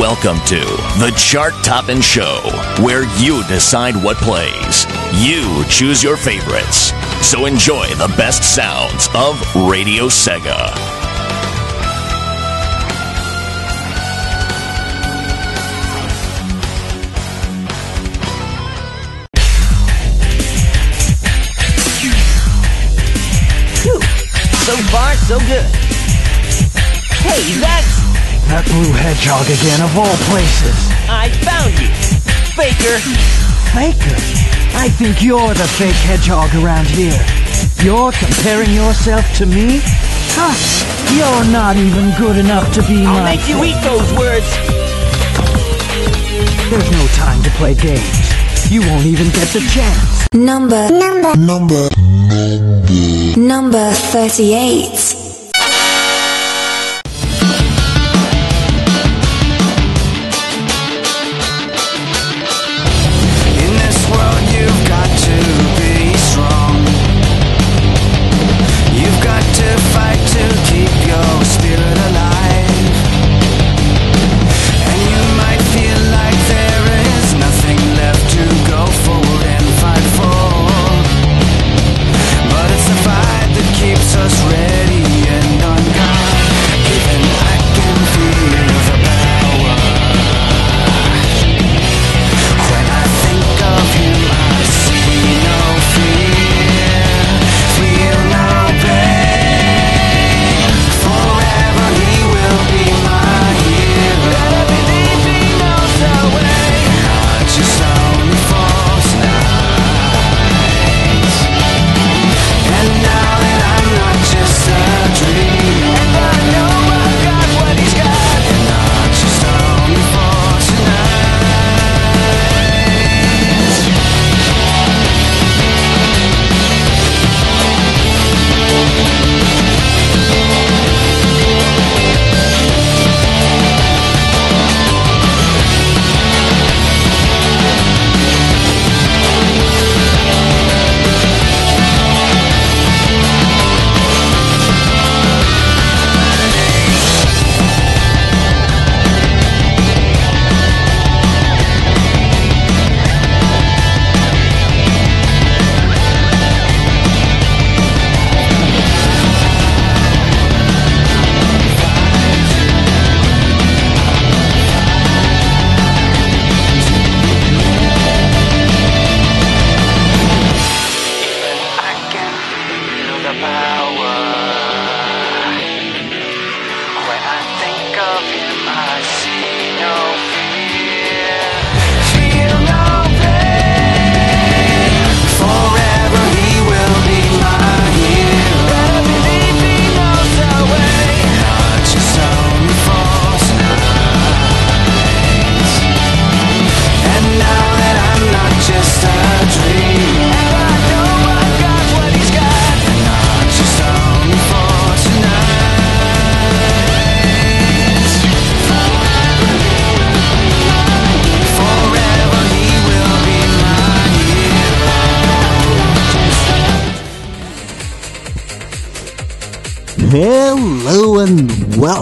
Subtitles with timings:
[0.00, 0.60] Welcome to
[0.98, 2.40] the Chart Toppin' Show,
[2.82, 4.86] where you decide what plays.
[5.22, 6.94] You choose your favorites.
[7.20, 9.38] So enjoy the best sounds of
[9.68, 10.70] Radio Sega.
[24.64, 25.66] So far, so good.
[27.20, 27.99] Hey, that's...
[28.50, 30.74] That blue hedgehog again, of all places.
[31.06, 31.86] I found you.
[32.58, 32.98] Faker.
[33.70, 34.18] Faker?
[34.74, 37.14] I think you're the fake hedgehog around here.
[37.78, 39.78] You're comparing yourself to me?
[40.34, 40.50] Huh,
[41.14, 44.50] you're not even good enough to be my- I'll make you eat those words.
[46.70, 48.18] There's no time to play games.
[48.70, 50.26] You won't even get the chance.
[50.32, 51.88] Number number number
[53.36, 55.19] number 38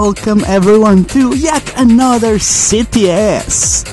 [0.08, 3.84] welcome everyone to yet another CTS.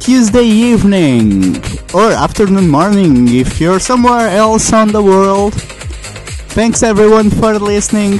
[0.00, 1.56] Tuesday evening
[1.92, 5.52] or afternoon morning if you're somewhere else on the world.
[6.56, 8.12] Thanks everyone for listening.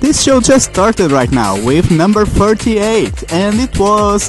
[0.00, 4.28] This show just started right now with number 38 and it was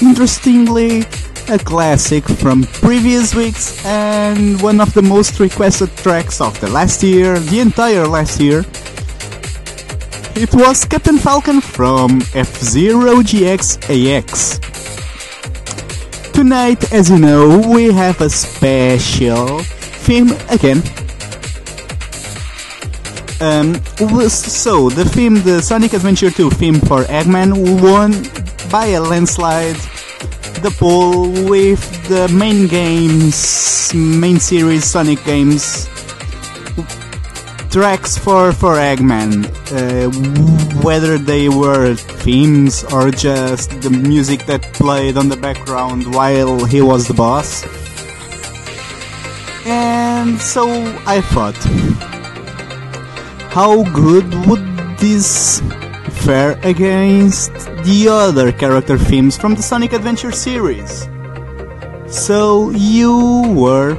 [0.00, 1.00] interestingly
[1.48, 7.02] a classic from previous weeks and one of the most requested tracks of the last
[7.02, 8.64] year, the entire last year.
[10.40, 14.60] It was Captain Falcon from F-Zero GX AX.
[16.32, 20.78] Tonight, as you know, we have a special theme again.
[23.40, 23.82] Um,
[24.28, 28.12] so the theme, the Sonic Adventure 2 theme for Eggman won
[28.70, 29.74] by a landslide
[30.62, 35.88] the poll with the main games, main series Sonic games
[37.70, 40.10] tracks for for Eggman, uh,
[40.82, 46.80] whether they were themes or just the music that played on the background while he
[46.80, 47.64] was the boss.
[49.66, 50.64] And so
[51.06, 51.58] I thought,
[53.52, 54.64] how good would
[54.98, 55.60] this
[56.28, 57.52] fare against
[57.84, 61.08] the other character themes from the Sonic Adventure series.
[62.08, 63.96] So you were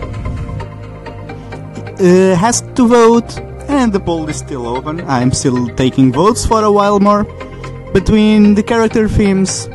[1.99, 4.99] uh, asked to vote, and the poll is still open.
[5.07, 7.23] I'm still taking votes for a while more
[7.93, 9.67] between the character themes,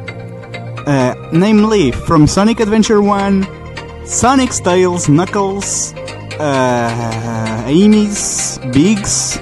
[0.86, 3.46] uh, namely from Sonic Adventure 1,
[4.04, 5.94] Sonic's Tails, Knuckles,
[6.38, 9.38] uh, Amy's, Big's,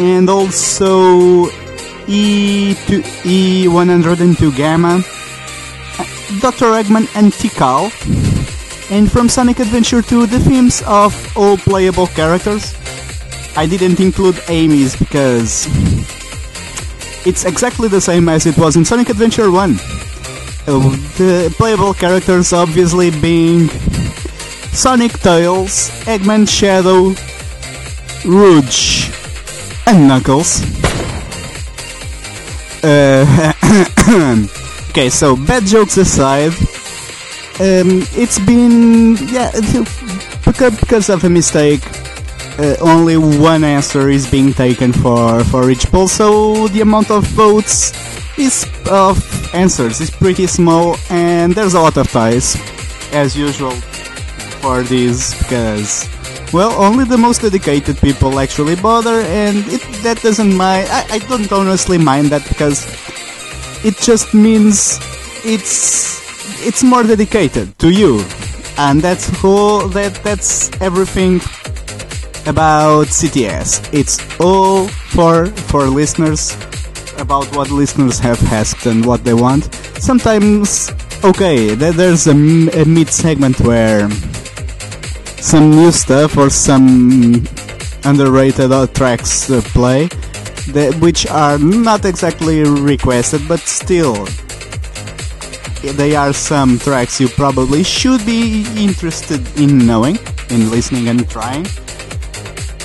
[0.00, 1.46] and also
[2.08, 3.02] E2,
[3.68, 5.02] E102 Gamma,
[6.40, 6.72] Dr.
[6.72, 7.92] Eggman and Tikal,
[8.92, 12.74] and from Sonic Adventure 2 the themes of all playable characters.
[13.56, 15.66] I didn't include Amy's because
[17.26, 19.70] it's exactly the same as it was in Sonic Adventure 1.
[19.70, 19.76] Uh,
[21.16, 23.68] the playable characters obviously being
[24.74, 27.14] Sonic Tails, Eggman Shadow,
[28.28, 29.08] Rouge,
[29.86, 30.60] and Knuckles.
[32.84, 33.24] Uh,
[34.90, 36.52] okay, so bad jokes aside,
[37.60, 39.50] um, it's been yeah
[40.44, 41.82] because of a mistake.
[42.58, 47.24] Uh, only one answer is being taken for for each poll, so the amount of
[47.28, 47.92] votes
[48.38, 49.16] is of
[49.54, 52.56] answers is pretty small, and there's a lot of ties,
[53.12, 53.72] as usual
[54.62, 56.08] for these because
[56.52, 61.18] well only the most dedicated people actually bother and it, that doesn't mind I, I
[61.18, 62.86] don't honestly mind that because
[63.84, 65.00] it just means
[65.44, 66.11] it's
[66.62, 68.24] it's more dedicated to you.
[68.78, 71.40] And that's whole that that's everything
[72.44, 76.56] about CTS it's all for for listeners
[77.18, 79.72] about what listeners have asked and what they want.
[79.98, 80.90] Sometimes
[81.22, 84.10] okay there, there's a mid segment where
[85.42, 87.46] some new stuff or some
[88.04, 90.06] underrated uh, tracks uh, play,
[90.72, 94.26] that, which are not exactly requested, but still,
[95.82, 100.16] they are some tracks you probably should be interested in knowing,
[100.50, 101.66] in listening and trying.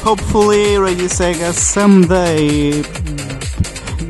[0.02, 2.82] Hopefully, Radio Sega someday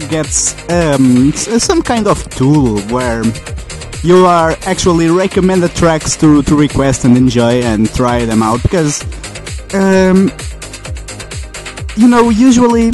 [0.10, 3.24] gets um, some kind of tool where
[4.04, 9.01] you are actually recommended tracks to, to request and enjoy and try them out because
[9.74, 10.31] um,
[11.98, 12.92] you know usually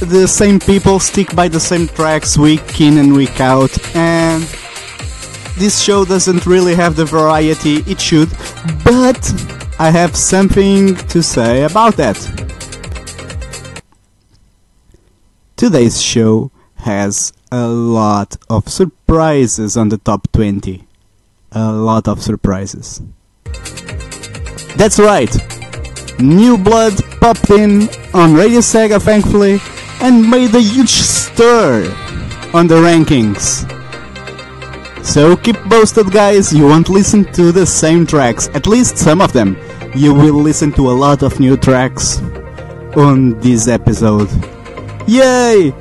[0.00, 4.42] the same people stick by the same tracks week in and week out and
[5.56, 8.30] this show doesn't really have the variety it should
[8.84, 9.20] but
[9.78, 12.16] i have something to say about that
[15.56, 20.86] today's show has a lot of surprises on the top 20.
[21.52, 23.02] A lot of surprises.
[24.76, 25.34] That's right.
[26.18, 29.58] New blood popped in on Radio Sega, thankfully,
[30.00, 31.84] and made a huge stir
[32.54, 33.66] on the rankings.
[35.04, 36.52] So keep posted, guys.
[36.52, 39.56] You won't listen to the same tracks, at least some of them.
[39.94, 42.18] You will listen to a lot of new tracks
[42.96, 44.28] on this episode.
[45.06, 45.72] Yay!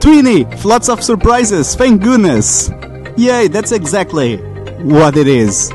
[0.00, 2.70] Tweeny, lots of surprises, thank goodness!
[3.18, 4.38] Yay, that's exactly
[4.82, 5.70] what it is.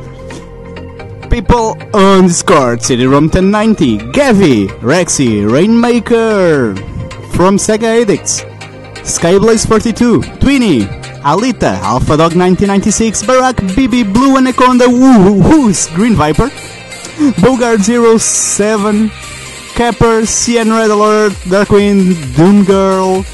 [1.30, 6.74] People on Discord, CD-ROM 1090, Gavi, Rexy, Rainmaker,
[7.36, 8.44] from Sega Addicts,
[9.04, 10.84] Skyblaze42, Tweeny,
[11.22, 16.50] Alita, Alpha Dog 1996, Barack, BB, Blue Anaconda, Woo, Who's Green Viper,
[17.42, 19.10] Bogart 07,
[19.76, 23.26] Capper, CN Red Alert, Darkwing, Doom Girl,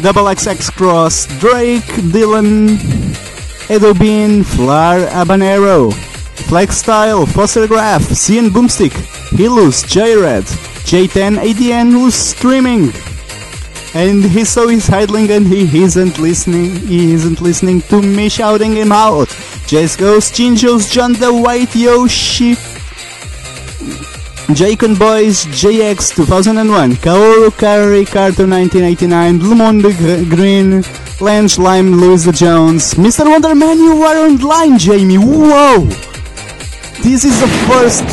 [0.00, 1.82] Double XX Cross, Drake,
[2.14, 2.78] Dylan,
[3.68, 5.92] Edo Bean, Flar, Abanero,
[6.48, 8.92] Flex Style, Foster Graph, CN Boomstick,
[9.36, 12.92] Hilus, J-Red, J10 ADN who's streaming.
[13.94, 18.72] And he saw he's idling and he isn't listening, he isn't listening to me shouting
[18.72, 19.28] him out.
[19.68, 22.54] Jace Goes, Jinjos, John the White, Yoshi,
[24.54, 30.82] Jacon Boys, JX 2001, Kaoru Kari, Cartoon 1989, Blue Green,
[31.20, 33.24] Lance Lime, Louisa Jones, Mr.
[33.24, 35.84] Wonderman, you are online, Jamie, whoa!
[37.02, 38.04] This is the first,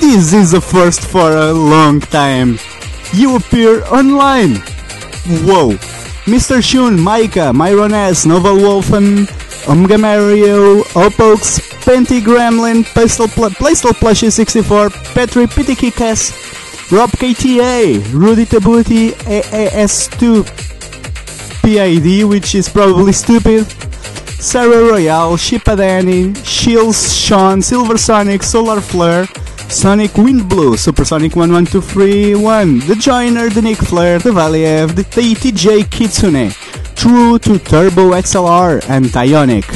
[0.00, 2.58] this is the first for a long time.
[3.12, 4.62] You appear online.
[5.26, 5.70] Whoa.
[6.26, 6.62] Mr.
[6.62, 9.26] Shun, Micah, Myron S, Novel Wolfen,
[9.68, 16.32] Omega Mario, Opox, Penty Gremlin, Pastel, Pl- Plushie 64, Petri Pitikikas,
[16.92, 20.44] Rob KTA, Rudy Tabuti, AAS2,
[21.62, 23.66] PID, which is probably stupid,
[24.40, 29.26] Sarah Royale, Shipadani, Shields, Sean, Silver Sonic, Solar Flare,
[29.68, 36.50] Sonic Wind Blue, Supersonic 11231, The Joiner, The Nick Flair, The Valiev, The TJ Kitsune,
[36.94, 39.66] True to Turbo XLR, and Tionic.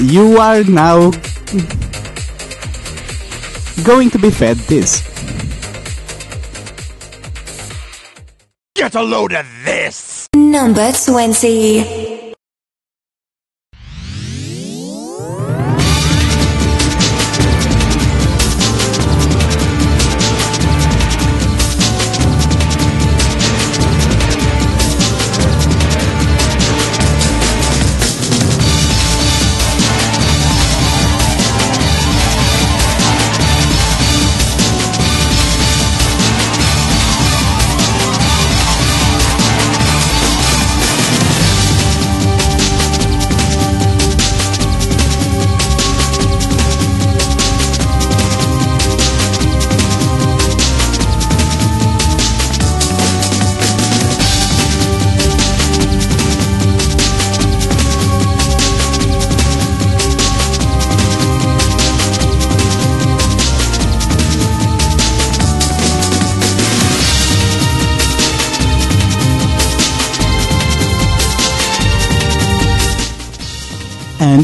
[0.00, 1.10] You are now
[3.84, 5.02] going to be fed this.
[8.74, 10.28] Get a load of this!
[10.34, 12.21] Number 20.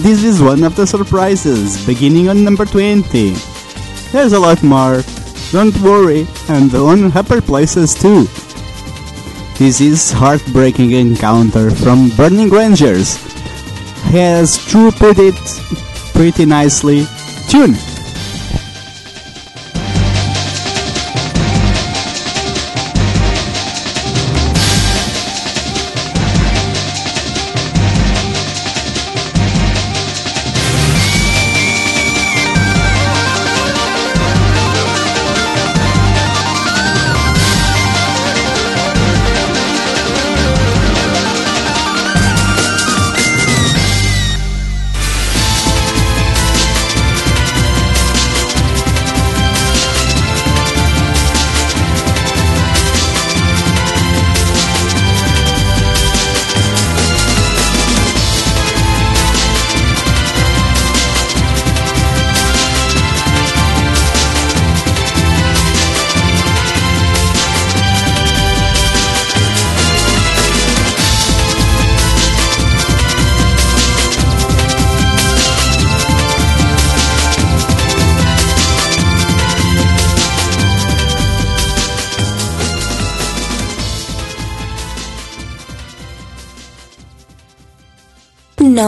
[0.09, 3.33] This is one of the surprises, beginning on number 20.
[4.11, 5.03] There's a lot more,
[5.53, 8.25] don't worry, and on upper places too.
[9.59, 13.17] This is Heartbreaking Encounter from Burning Rangers.
[14.17, 15.37] Has True put it
[16.15, 17.05] pretty nicely.
[17.51, 17.75] Tune!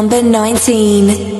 [0.00, 1.39] Number 19.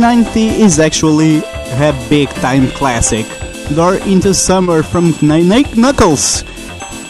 [0.00, 3.26] number 90 is actually a big time classic.
[3.74, 6.42] Door into Summer from Kn- Knuckles.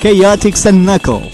[0.01, 1.32] Chaotix and Knuckles.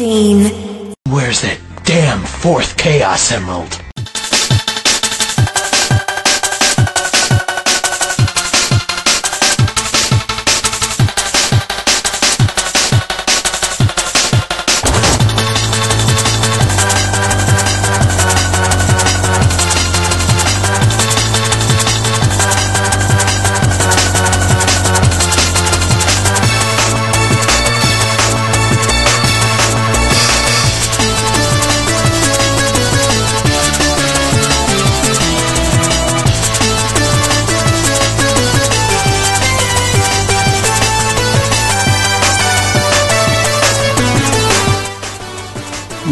[0.00, 0.94] Number 18.
[1.10, 3.87] Where's that damn fourth Chaos Emerald?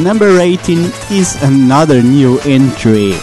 [0.07, 0.79] Number 18
[1.11, 3.19] is another new entry.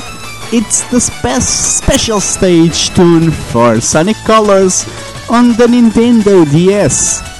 [0.52, 4.84] It's the spe- special stage tune for Sonic Colors
[5.30, 7.33] on the Nintendo DS.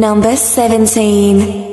[0.00, 1.69] Number 17.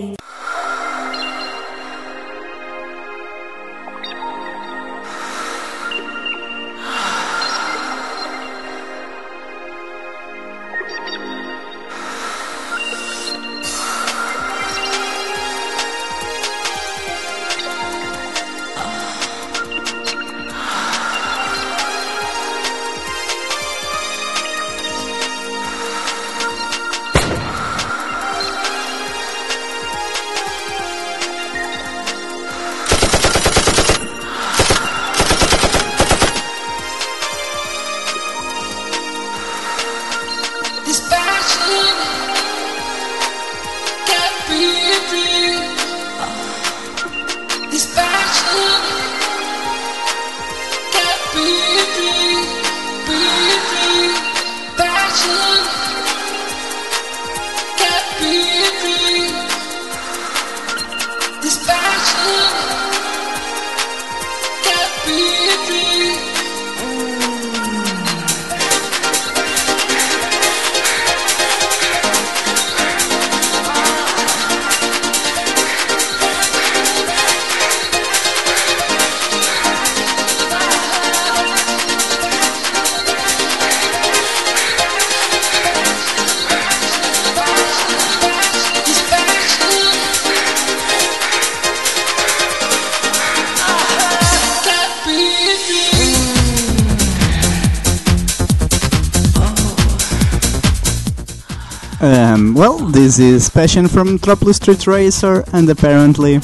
[102.97, 106.39] This is Passion from Metropolis Street Racer, and apparently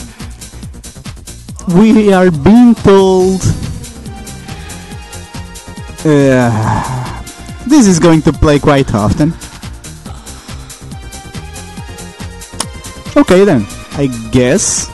[1.76, 3.42] we are being told
[6.06, 7.24] uh,
[7.66, 9.34] this is going to play quite often.
[13.18, 14.93] Okay then, I guess.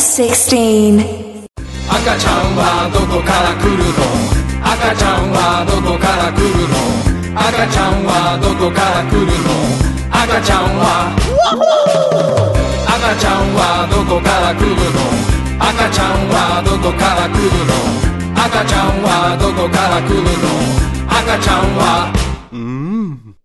[0.00, 0.96] 16.
[1.86, 4.00] 赤ちゃんはどこから来るの？
[4.64, 6.80] 赤ちゃんはどこから来るの？
[7.36, 9.60] 赤ちゃんはどこから来るの？
[10.08, 11.12] 赤ちゃんは
[12.88, 15.04] 赤ちゃんはどこから来るの？
[15.68, 17.76] 赤ちゃんはどこから来るの？
[18.40, 20.48] 赤ちゃんはどこから来るの？
[21.12, 22.08] 赤ちゃんは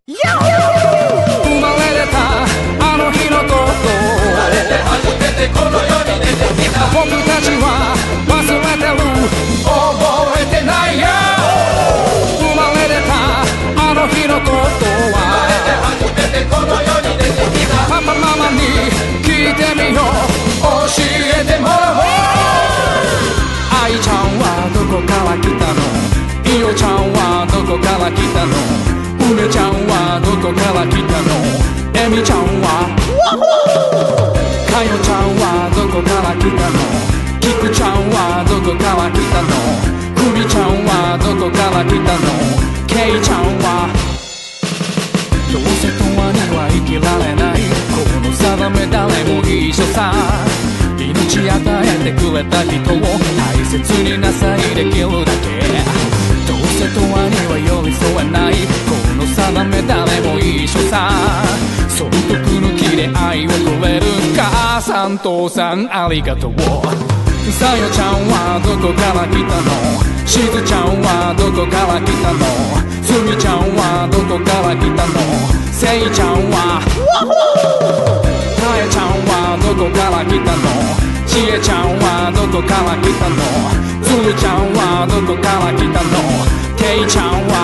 [0.08, 0.95] 生
[30.90, 31.30] 来たの
[31.96, 32.96] えみちゃんは
[34.70, 36.78] かよちゃんはどこから来たの？
[37.40, 39.56] きくちゃんはどこから来たの？
[40.16, 42.28] くみちゃんはどこから来たの？
[42.88, 43.88] けいちゃんは。
[45.52, 47.64] どうせ永遠には生きられない。
[47.96, 50.12] この定め誰も一緒さ。
[51.00, 54.60] 命与えてくれた人を大切になさい。
[54.76, 55.64] できるだけ。
[56.44, 58.54] どうせ永遠には寄り添えない。
[59.54, 61.12] 定め誰も一緒さ。
[61.90, 63.54] 損得抜きで愛をく
[63.86, 64.06] れる
[64.36, 66.54] 母さん父さんありがとう。
[67.52, 69.70] さよちゃんはどこから来たの？
[70.26, 72.42] しずちゃんはどこから来たの？
[73.06, 75.22] すみちゃんはどこから来たの？
[75.72, 76.82] せいちゃんは。
[78.58, 80.74] かえちゃんはどこから来たの？
[81.30, 83.38] ちえちゃんはどこから来たの？
[84.02, 86.18] つるちゃんはどこから来たの？
[86.76, 87.55] けいちゃんは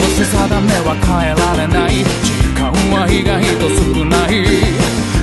[0.00, 0.32] どうせ定
[0.62, 2.00] めは変えられない。
[2.24, 4.48] 時間は意外と少ない。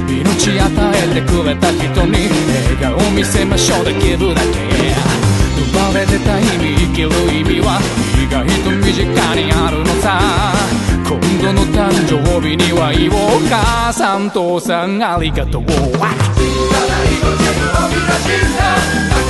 [0.05, 2.29] 命与えてくれた人に
[2.77, 4.69] 笑顔見せましょうできるだけ。
[5.57, 7.81] 生まれてた意味生きる意味は。
[8.21, 10.21] 意外と身近にあるのさ。
[11.09, 15.61] 今度の誕生日には言おう母さん父さんありがとう。
[15.63, 15.81] オッケー
[16.77, 17.33] 盛り上
[18.61, 19.26] が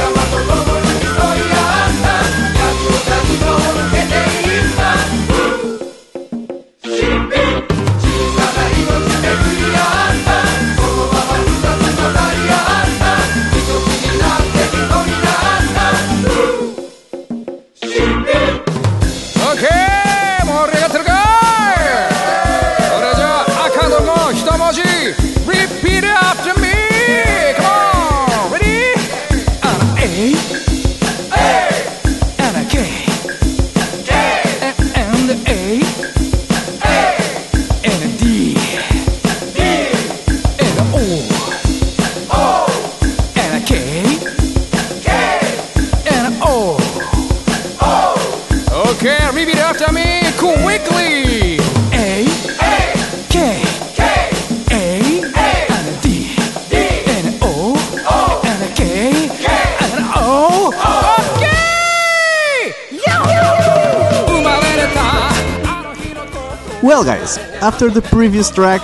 [67.78, 68.82] after the previous track.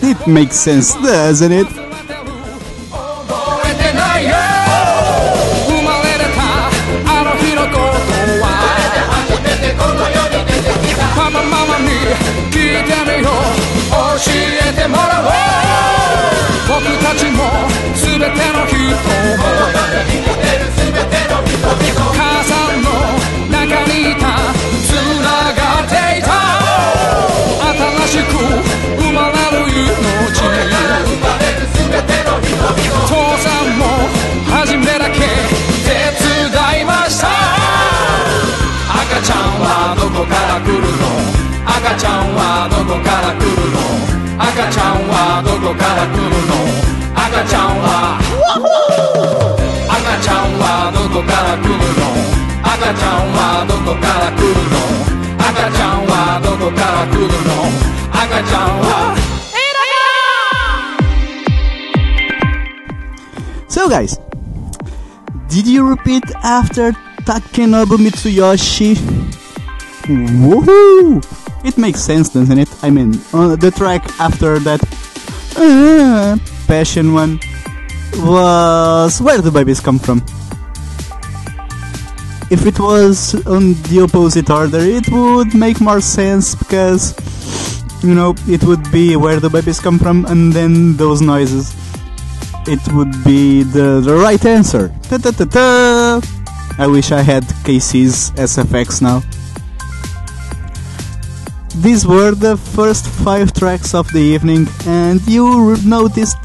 [0.00, 1.66] It makes sense, doesn't it?
[28.12, 29.88] しく生まれる命
[33.08, 33.88] 父さんも
[34.52, 37.28] 初めだけ手伝いました。
[38.92, 41.08] 赤ちゃんはどこから来るの？
[41.64, 43.80] 赤ちゃんはどこから来るの？
[44.44, 46.68] 赤ちゃんはどこから来るの？
[47.16, 48.20] 赤ちゃんは。
[49.88, 52.12] 赤ちゃんはどこから来るの？
[52.60, 55.00] 赤ちゃんはどこから来るの？
[55.48, 57.91] 赤ちゃんはどこから来るの？
[58.21, 59.17] 赤ちゃんは
[63.69, 64.17] So, guys,
[65.49, 66.93] did you repeat after
[67.25, 68.95] Takenobu Mitsuyoshi?
[70.07, 71.21] Woohoo!
[71.63, 72.69] It makes sense, doesn't it?
[72.81, 74.81] I mean, uh, the track after that
[75.57, 77.39] uh, Passion one
[78.15, 80.23] was Where Do Babies Come From?
[82.49, 87.13] If it was on the opposite order, it would make more sense because,
[88.02, 91.74] you know, it would be Where the Babies Come From and then those noises
[92.66, 94.88] it would be the, the right answer.
[95.08, 96.22] Ta -ta -ta.
[96.78, 99.22] I wish I had KC's SFX now.
[101.82, 106.38] These were the first five tracks of the evening, and you noticed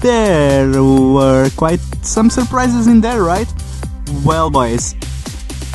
[0.00, 3.48] there were quite some surprises in there, right?
[4.24, 4.94] Well, boys,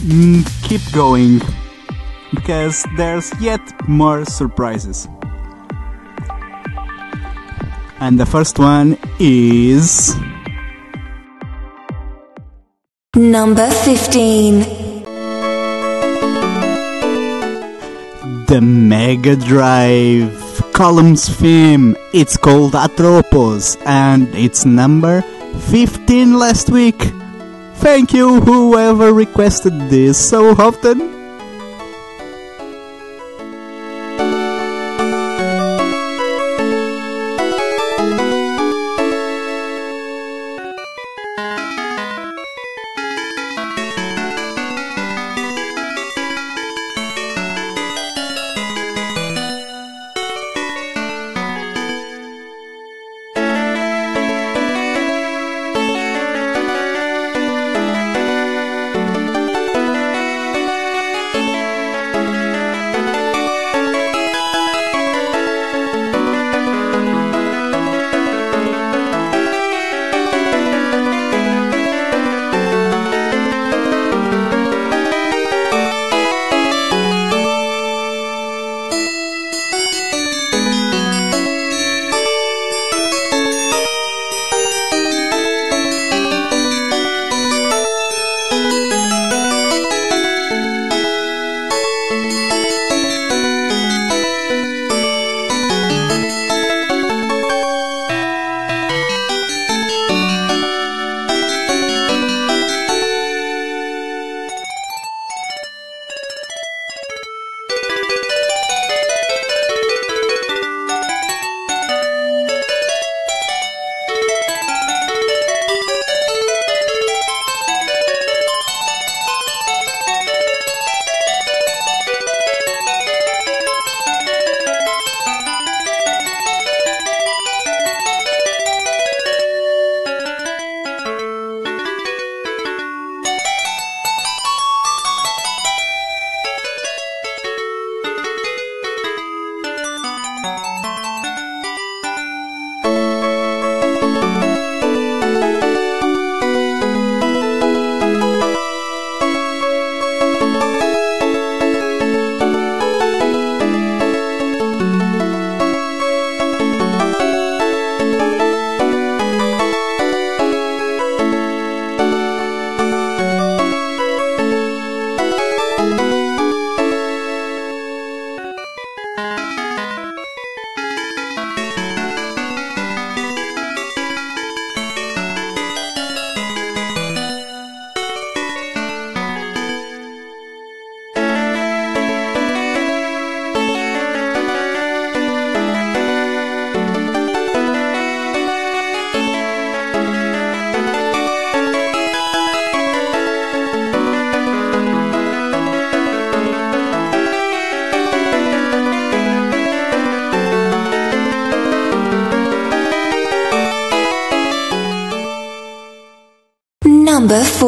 [0.04, 1.42] mm, keep going,
[2.34, 5.08] because there's yet more surprises.
[8.00, 10.16] And the first one is.
[13.16, 14.82] Number 15.
[18.48, 21.96] The Mega Drive Columns theme.
[22.14, 25.22] It's called Atropos and it's number
[25.70, 27.00] 15 last week.
[27.76, 31.21] Thank you, whoever requested this so often.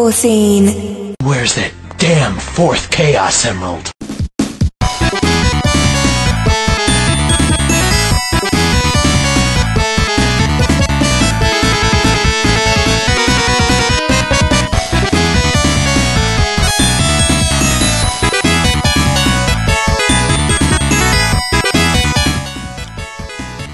[0.03, 1.15] 14.
[1.23, 3.89] Where's that damn fourth Chaos Emerald?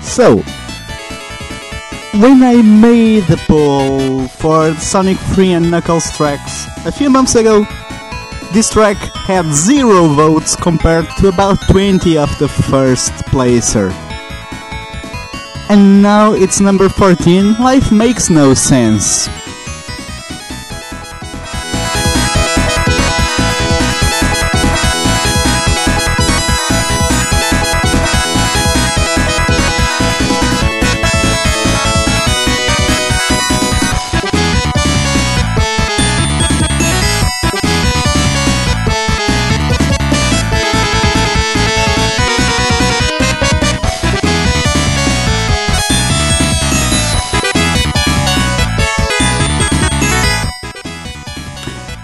[0.04, 0.44] So,
[2.16, 7.66] when I made the poll for Sonic 3 and Knuckles tracks a few months ago,
[8.52, 13.92] this track had zero votes compared to about 20 of the first placer.
[15.70, 19.30] And now it's number 14, life makes no sense.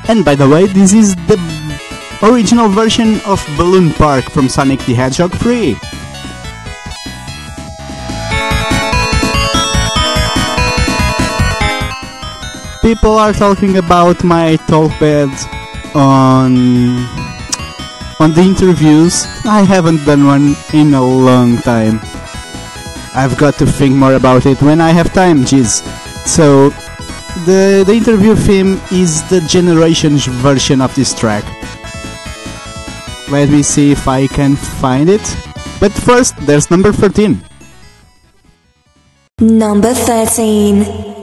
[0.08, 1.38] And by the way, this is the
[2.22, 5.76] original version of Balloon Park from Sonic the Hedgehog 3.
[12.82, 15.30] People are talking about my talk bed
[15.96, 16.54] on
[18.20, 19.26] on the interviews.
[19.44, 22.00] I haven't done one in a long time.
[23.16, 25.82] I've got to think more about it when I have time, jeez.
[26.28, 26.70] So
[27.46, 31.44] the, the interview theme is the Generations version of this track.
[33.32, 35.22] Let me see if I can find it.
[35.80, 37.42] But first, there's number 13.
[39.42, 41.15] Number 13.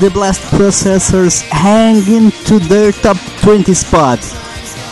[0.00, 4.18] The blast processors hang into their top 20 spot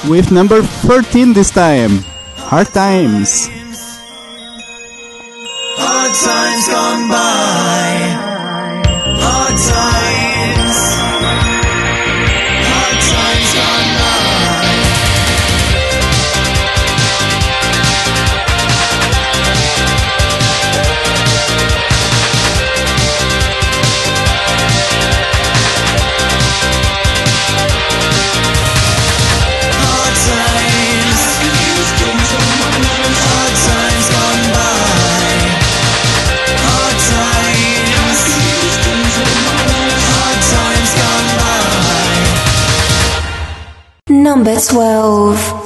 [0.09, 2.05] with number 13 this time
[2.37, 3.49] hard times.
[5.77, 7.88] Hard times gone by
[44.59, 45.58] 12.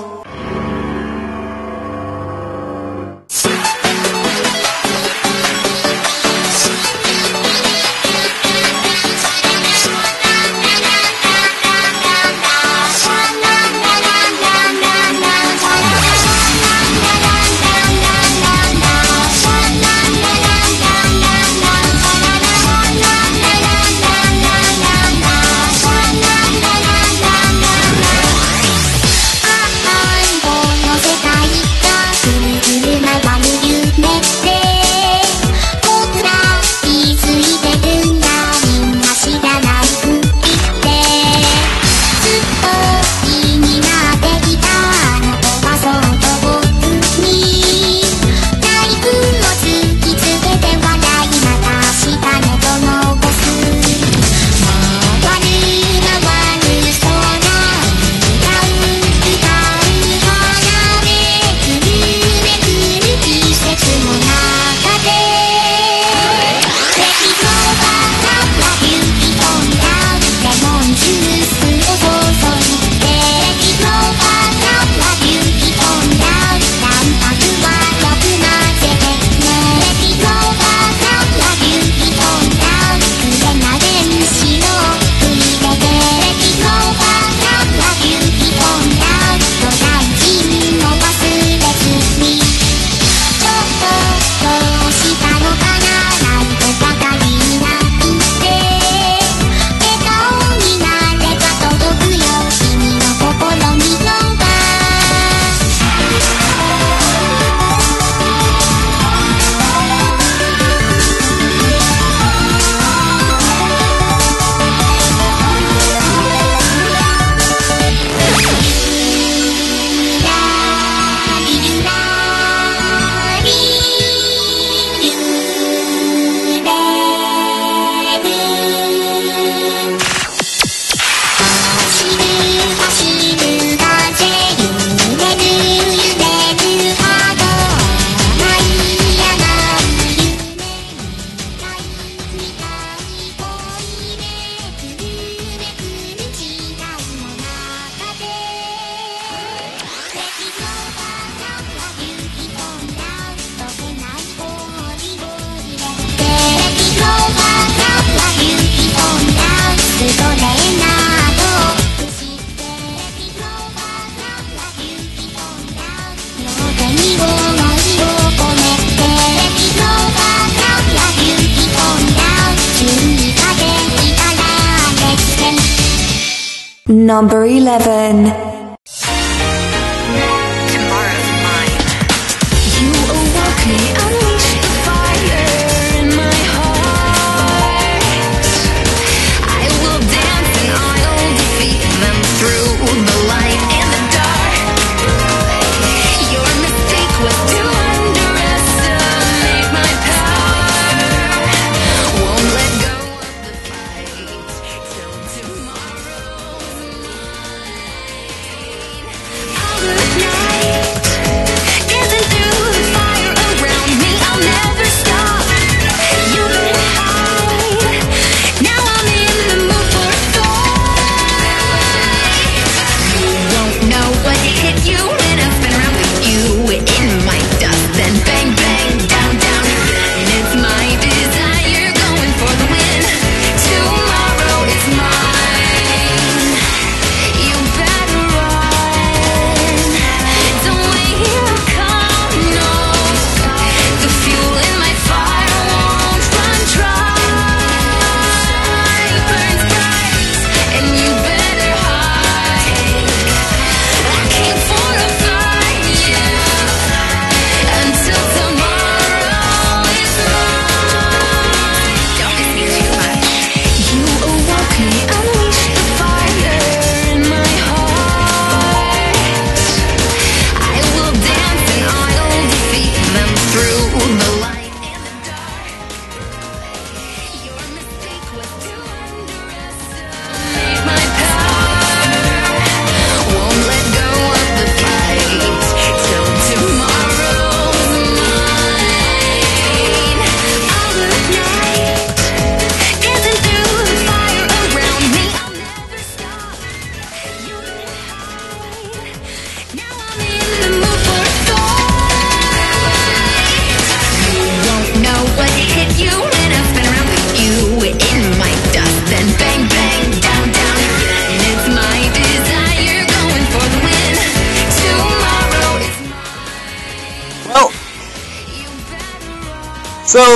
[177.13, 177.45] Number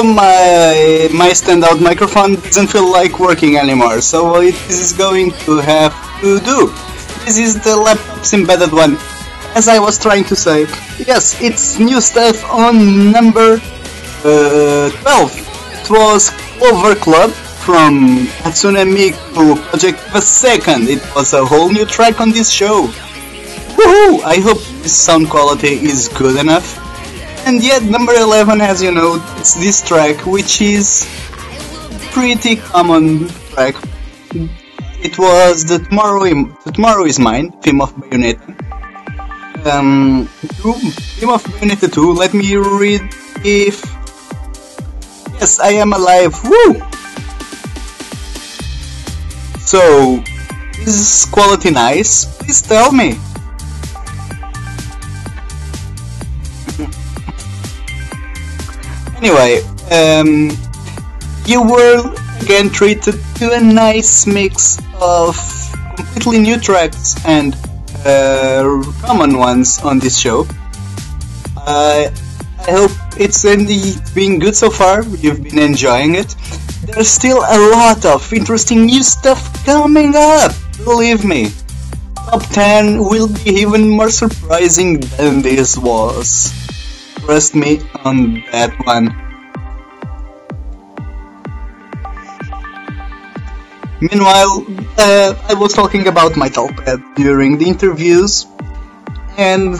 [0.02, 4.02] My my standout microphone doesn't feel like working anymore.
[4.02, 6.68] So it is going to have to do.
[7.24, 8.98] This is the laptop's embedded one.
[9.54, 10.66] As I was trying to say,
[10.98, 13.58] yes, it's new stuff on number
[14.22, 15.80] uh, 12.
[15.80, 20.88] It was Clover Club from Hatsune Miku Project the Second.
[20.88, 22.86] It was a whole new track on this show.
[23.76, 24.22] Woohoo!
[24.24, 26.85] I hope the sound quality is good enough.
[27.46, 31.06] And yet, number 11, as you know, it's this track, which is
[32.10, 33.76] pretty common track.
[34.98, 36.24] It was the Tomorrow,
[36.64, 38.50] the Tomorrow is Mine theme of Bayonetta.
[39.64, 43.02] Um, theme of Bayonetta 2, let me read
[43.44, 43.78] if...
[45.38, 46.82] Yes, I am alive, woo!
[49.60, 50.20] So,
[50.82, 52.24] is quality nice?
[52.42, 53.14] Please tell me.
[59.16, 60.50] Anyway, um,
[61.46, 65.36] you were again treated to a nice mix of
[65.96, 67.56] completely new tracks and
[68.04, 70.46] uh, common ones on this show.
[71.56, 72.10] Uh,
[72.66, 73.42] I hope it's
[74.12, 75.02] been good so far.
[75.02, 76.34] You've been enjoying it.
[76.84, 80.52] There's still a lot of interesting new stuff coming up.
[80.84, 81.48] Believe me.
[82.16, 86.65] Top 10 will be even more surprising than this was.
[87.26, 89.10] Trust me on that one.
[94.00, 94.64] Meanwhile,
[94.96, 98.46] uh, I was talking about my Talkpad during the interviews,
[99.36, 99.74] and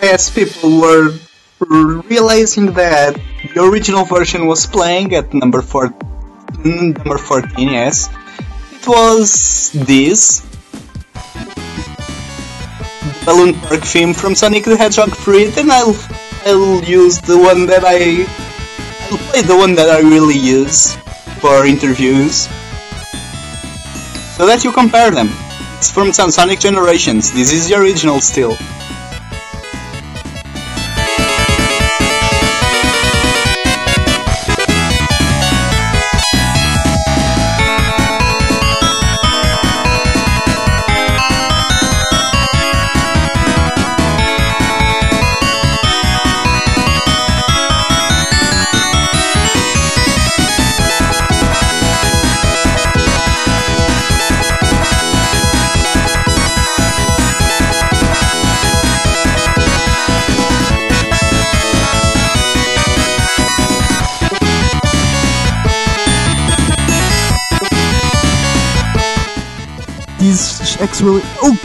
[0.00, 1.12] as people were
[2.08, 3.20] realizing that
[3.52, 5.92] the original version was playing at number four,
[6.64, 8.08] number 14, yes,
[8.72, 10.40] it was this
[13.24, 15.96] Balloon Park theme from Sonic the Hedgehog 3, then I'll
[16.44, 18.26] I'll use the one that I
[19.10, 20.96] I'll play the one that I really use
[21.38, 22.48] for interviews.
[24.36, 25.30] So that you compare them.
[25.78, 27.32] It's from Sonic Generations.
[27.32, 28.56] This is the original still.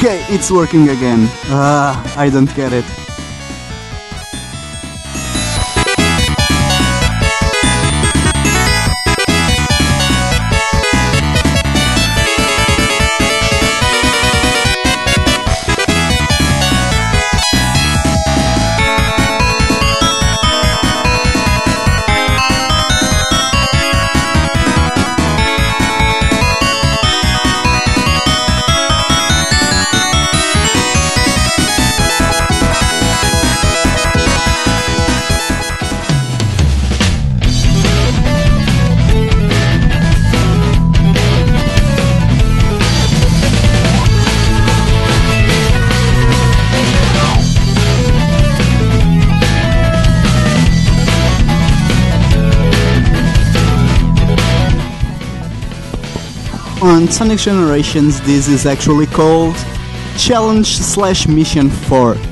[0.07, 0.33] Okay.
[0.33, 1.27] It's working again.
[1.49, 3.06] Ah, I don't get it.
[57.07, 59.55] On Sonic Generations this is actually called
[60.17, 62.26] Challenge slash Mission 4.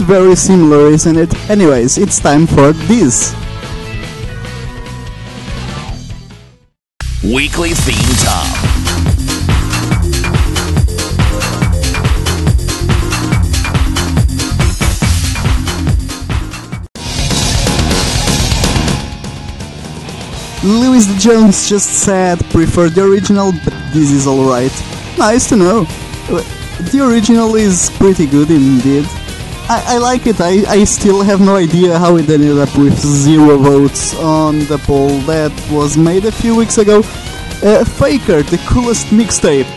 [0.00, 1.50] It's very similar, isn't it?
[1.50, 3.34] Anyways, it's time for this.
[7.22, 8.46] Weekly Theme Top.
[20.64, 21.18] Lewis D.
[21.18, 24.72] Jones just said prefer the original, but this is alright.
[25.18, 25.84] Nice to know.
[26.90, 29.06] The original is pretty good indeed.
[29.70, 30.40] I, I like it.
[30.40, 34.78] I, I still have no idea how it ended up with zero votes on the
[34.78, 36.98] poll that was made a few weeks ago.
[37.62, 39.70] Uh, Faker, the coolest mixtape.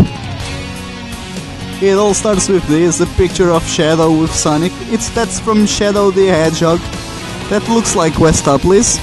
[1.79, 4.71] It all starts with this, a picture of Shadow with Sonic.
[4.91, 6.79] It's that's from Shadow the Hedgehog.
[7.51, 8.97] That looks like Westopolis.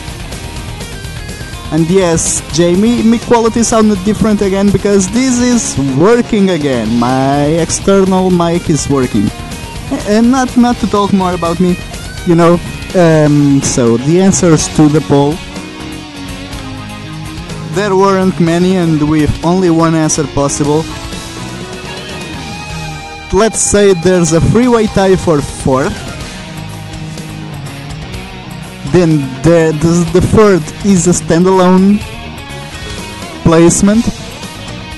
[1.70, 6.98] And yes, Jamie, my quality sounded different again because this is working again.
[6.98, 9.30] My external mic is working.
[10.08, 11.76] And not not to talk more about me,
[12.26, 12.54] you know.
[12.94, 15.34] Um, so the answers to the poll.
[17.74, 20.84] There weren't many, and with only one answer possible.
[23.32, 25.94] Let's say there's a freeway tie for fourth.
[28.92, 32.00] Then the, the, the third is a standalone
[33.44, 34.04] placement.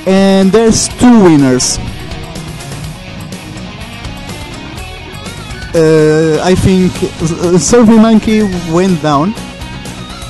[0.07, 1.79] And there's two winners.
[5.75, 9.35] Uh, I think uh, Survey Monkey went down.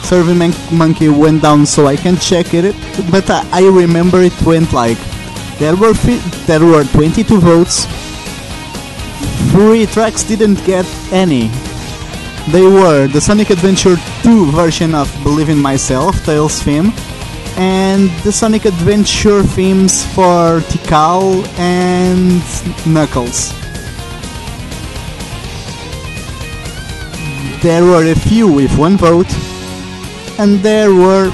[0.05, 2.77] Survey Mon- Monkey went down, so I can check it.
[3.11, 4.99] But I, I remember it went like
[5.59, 7.87] there were fi- there were 22 votes.
[9.51, 11.49] Three tracks didn't get any.
[12.51, 16.93] They were the Sonic Adventure 2 version of Believe in Myself, Tails theme,
[17.57, 22.43] and the Sonic Adventure themes for Tikal and
[22.87, 23.53] Knuckles.
[27.63, 29.33] There were a few with one vote,
[30.41, 31.31] and there were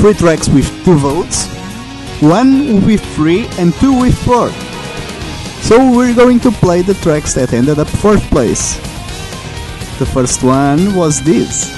[0.00, 1.46] three tracks with two votes,
[2.20, 4.50] one with three, and two with four.
[5.62, 8.74] So we're going to play the tracks that ended up fourth place.
[10.00, 11.77] The first one was this.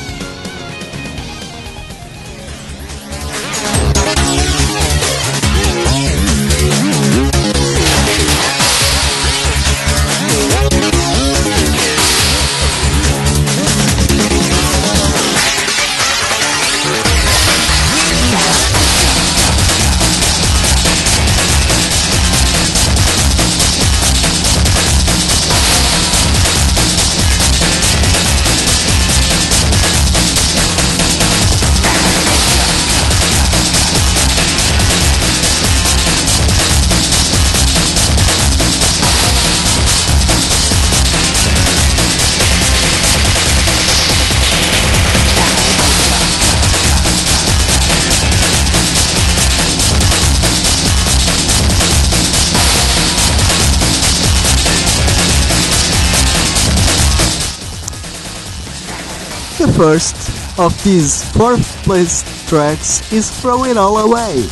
[59.90, 60.14] First
[60.56, 64.42] of these fourth place tracks is Throw It All Away,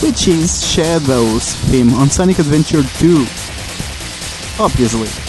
[0.00, 3.26] which is Shadow's theme on Sonic Adventure 2.
[4.58, 5.27] Obviously.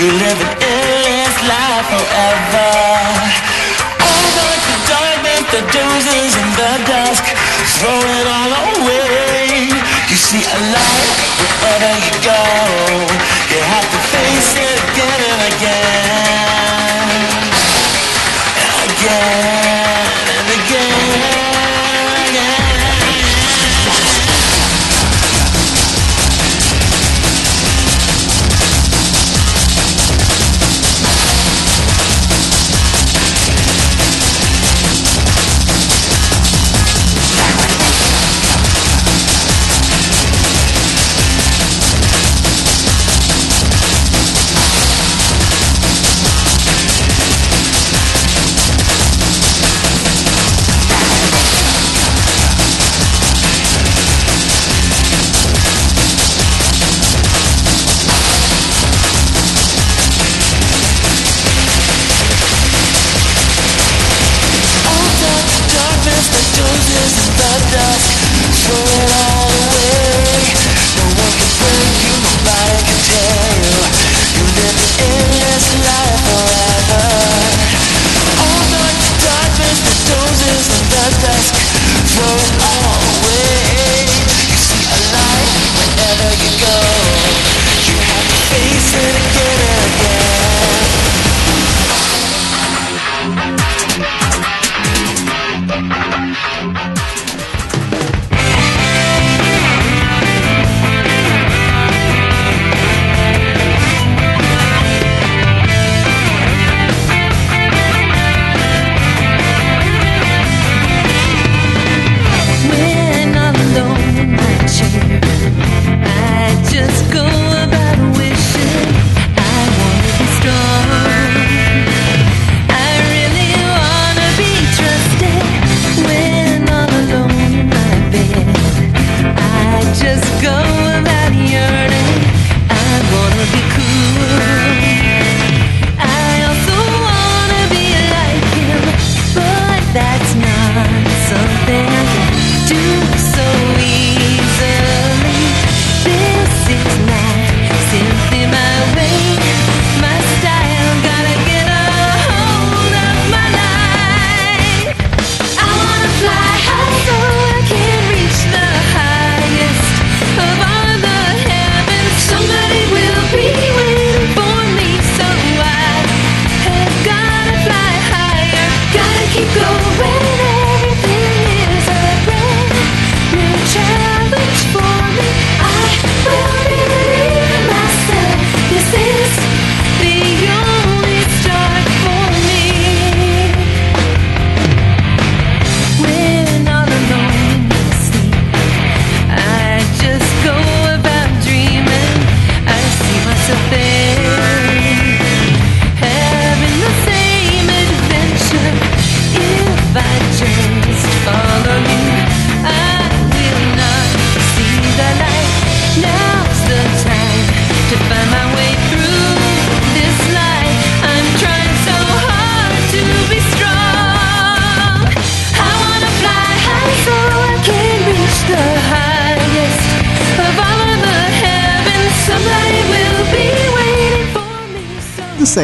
[0.00, 0.49] You live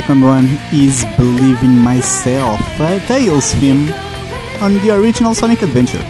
[0.07, 3.93] second one is Believe in Myself, uh, a Tails theme
[4.63, 6.05] on the original Sonic Adventure.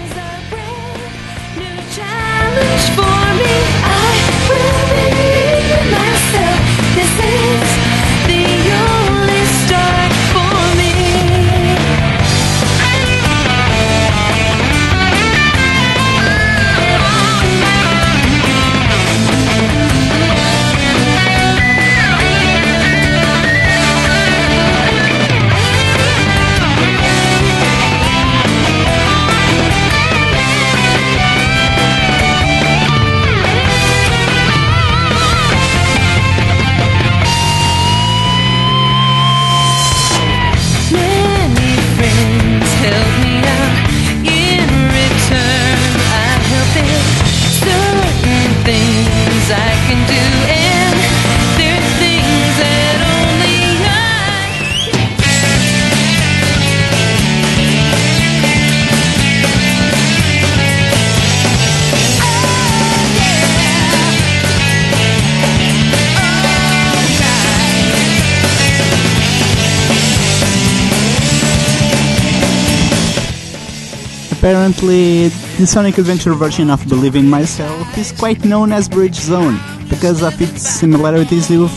[74.46, 75.26] Apparently,
[75.58, 79.58] the Sonic Adventure version of Believe in Myself is quite known as Bridge Zone
[79.90, 81.72] because of its similarities with,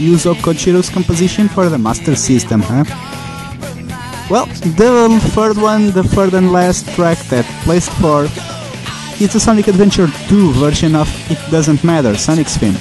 [0.00, 2.84] Yuzo Koshiro's composition for the Master System, huh?
[4.30, 8.24] Well, the third one, the third and last track that placed for
[9.20, 12.78] is the Sonic Adventure 2 version of It Doesn't Matter, Sonic's theme.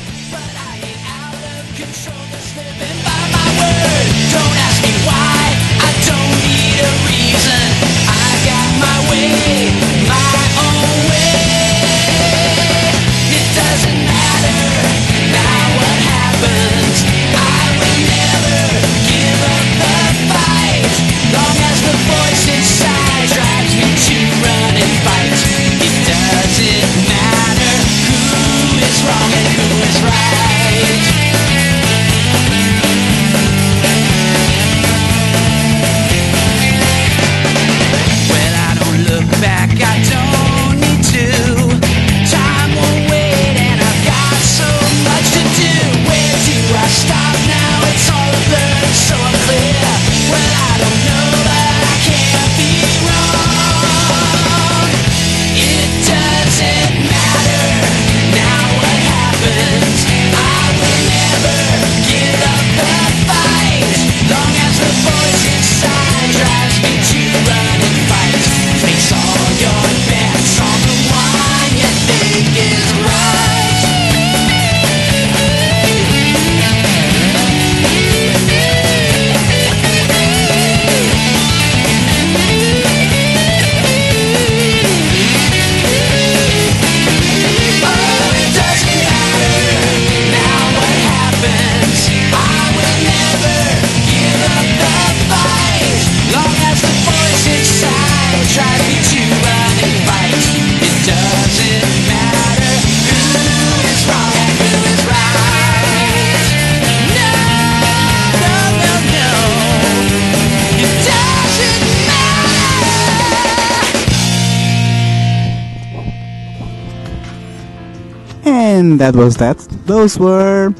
[119.06, 119.60] That was that.
[119.86, 120.74] Those were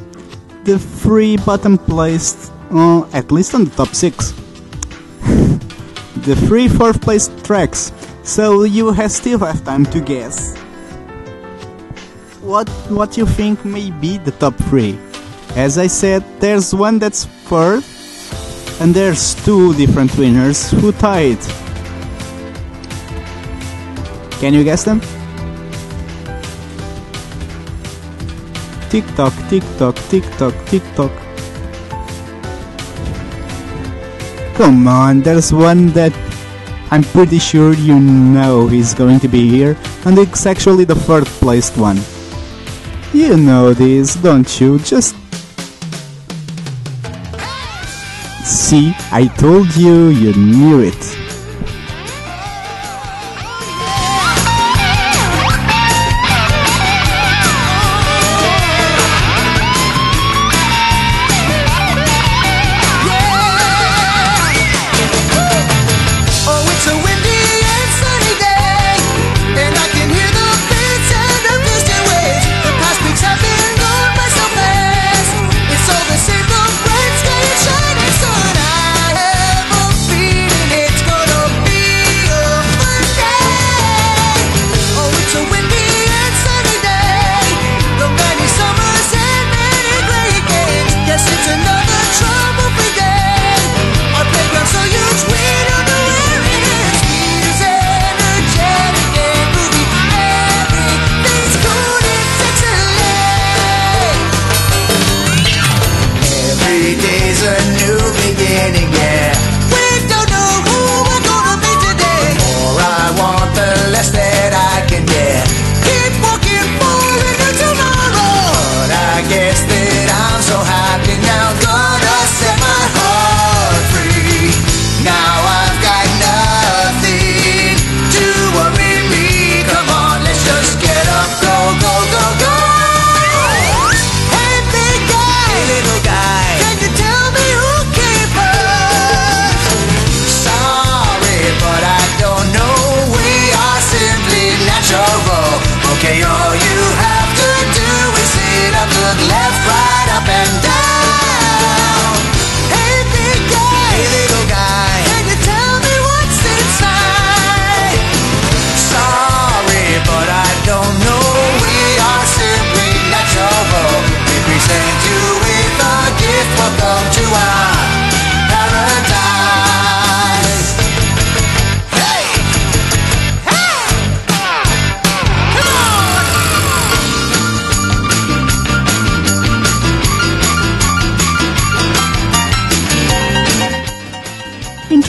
[0.64, 4.32] the three bottom placed, uh, at least on the top six.
[6.26, 7.92] the three fourth place tracks.
[8.24, 10.58] So you have still have time to guess
[12.42, 14.98] what what you think may be the top three.
[15.56, 17.86] As I said, there's one that's third,
[18.82, 21.38] and there's two different winners who tied.
[24.42, 25.00] Can you guess them?
[28.96, 31.12] Tick tock, tick tock, tick tock, tick tock.
[34.56, 36.14] Come on, there's one that
[36.92, 39.76] I'm pretty sure you know he's going to be here,
[40.06, 42.00] and it's actually the third placed one.
[43.12, 44.80] You know this, don't you?
[44.80, 45.14] Just.
[48.46, 51.15] See, I told you, you knew it.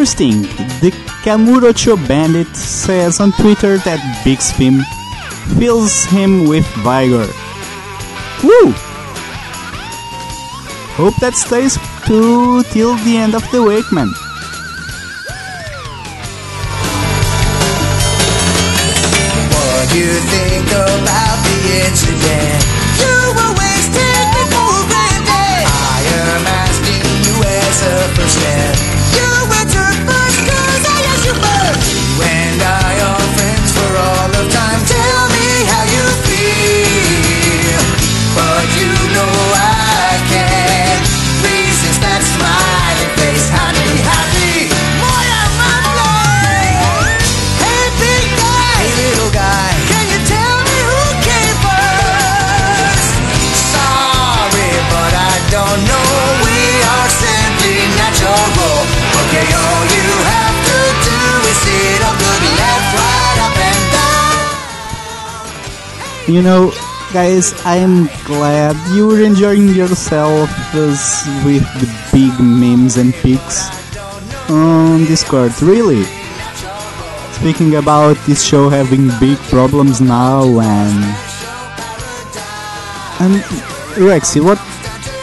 [0.06, 0.42] Interesting.
[0.78, 0.92] The
[1.24, 4.82] Kamurocho Bandit says on Twitter that Big's theme
[5.58, 7.26] fills him with vigor.
[8.44, 8.70] Woo!
[10.94, 11.76] Hope that stays
[12.06, 14.12] true till the end of the week, man.
[66.36, 66.70] you know,
[67.14, 73.64] guys, I am glad you were enjoying yourself with the big memes and pics
[74.50, 76.04] on Discord, really.
[77.32, 81.04] Speaking about this show having big problems now and...
[83.18, 83.42] And,
[83.96, 84.58] Rexy, what,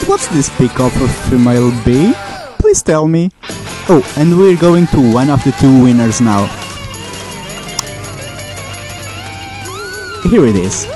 [0.10, 2.16] what's this pick up of female B?
[2.58, 3.30] Please tell me.
[3.88, 6.48] Oh, and we're going to one of the two winners now.
[10.28, 10.88] Here it is.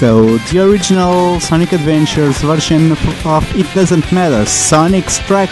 [0.00, 5.50] So, the original Sonic Adventures version of- It Doesn't Matter, Sonic's track,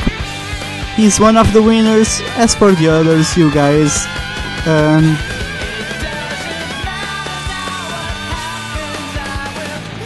[0.99, 2.23] is one of the winners.
[2.35, 4.07] As for the others, you guys,
[4.65, 5.05] um,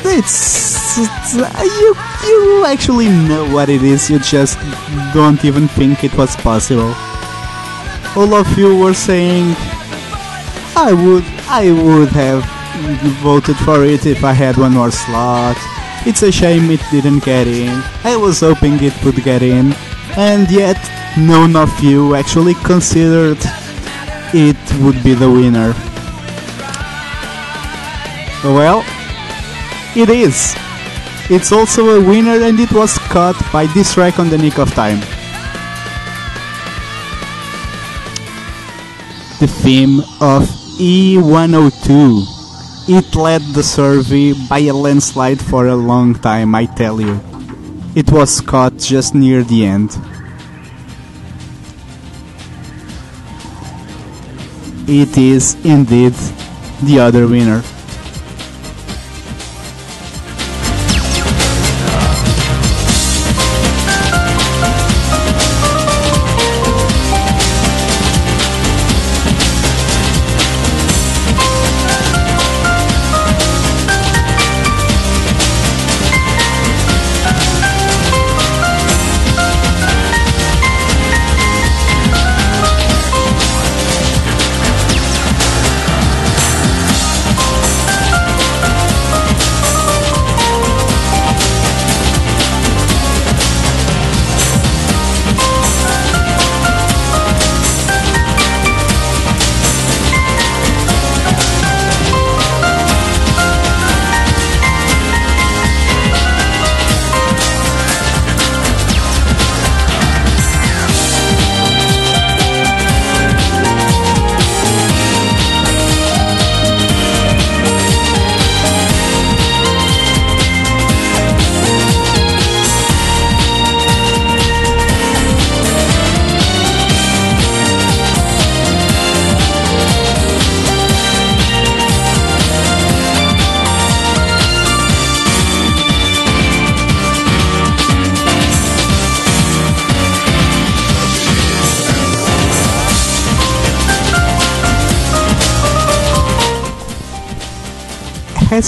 [0.04, 1.34] it's, it's
[1.78, 1.94] you
[2.26, 4.10] you actually know what it is.
[4.10, 4.58] You just
[5.14, 6.92] don't even think it was possible.
[8.16, 9.54] All of you were saying,
[10.74, 12.42] "I would, I would have
[13.22, 15.56] voted for it if I had one more slot."
[16.04, 17.82] It's a shame it didn't get in.
[18.04, 19.74] I was hoping it would get in,
[20.16, 20.78] and yet
[21.16, 23.38] none of you actually considered
[24.34, 25.74] it would be the winner.
[28.42, 28.82] Well,
[29.94, 30.56] it is.
[31.30, 34.74] It's also a winner and it was cut by this track on the nick of
[34.74, 34.98] time.
[39.38, 40.42] The theme of
[40.80, 42.31] E102.
[42.88, 47.20] It led the survey by a landslide for a long time, I tell you.
[47.94, 49.96] It was caught just near the end.
[54.88, 56.14] It is indeed
[56.82, 57.62] the other winner.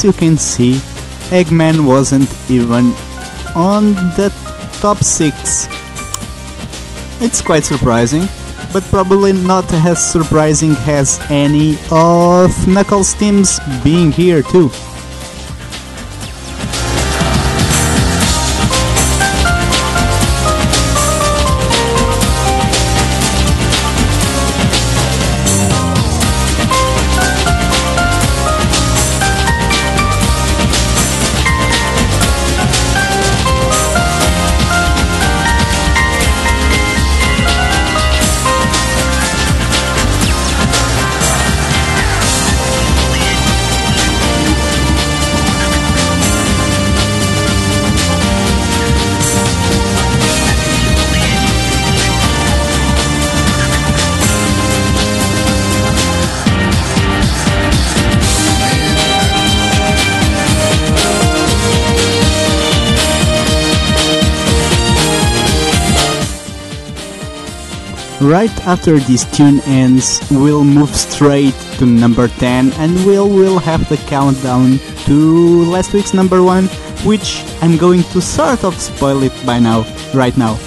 [0.05, 0.74] You can see,
[1.32, 2.93] Eggman wasn't even
[3.56, 4.31] on the
[4.81, 5.66] top 6.
[7.20, 8.28] It's quite surprising,
[8.72, 14.70] but probably not as surprising as any of Knuckles' teams being here too.
[68.35, 73.89] Right after this tune ends, we'll move straight to number 10 and we'll, we'll have
[73.89, 76.65] the countdown to last week's number 1,
[77.06, 80.59] which I'm going to sort of spoil it by now, right now.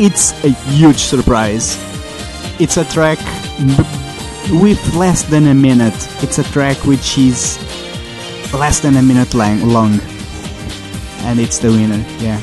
[0.00, 1.78] It's a huge surprise.
[2.58, 3.20] It's a track
[3.58, 5.94] b- with less than a minute.
[6.24, 7.56] It's a track which is
[8.52, 10.00] less than a minute lang- long.
[11.22, 12.40] And it's the winner, yeah.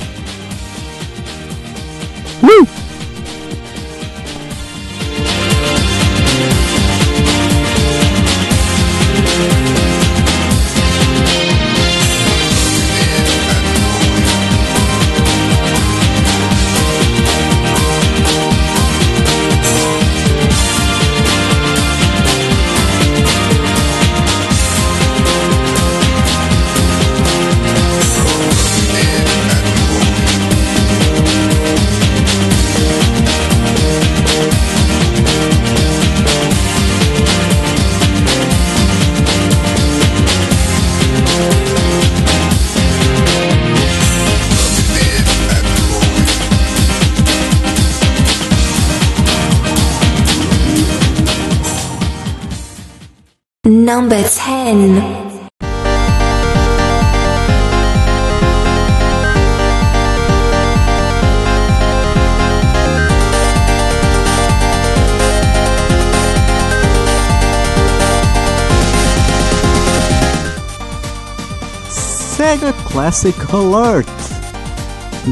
[73.23, 74.05] Classic Alert!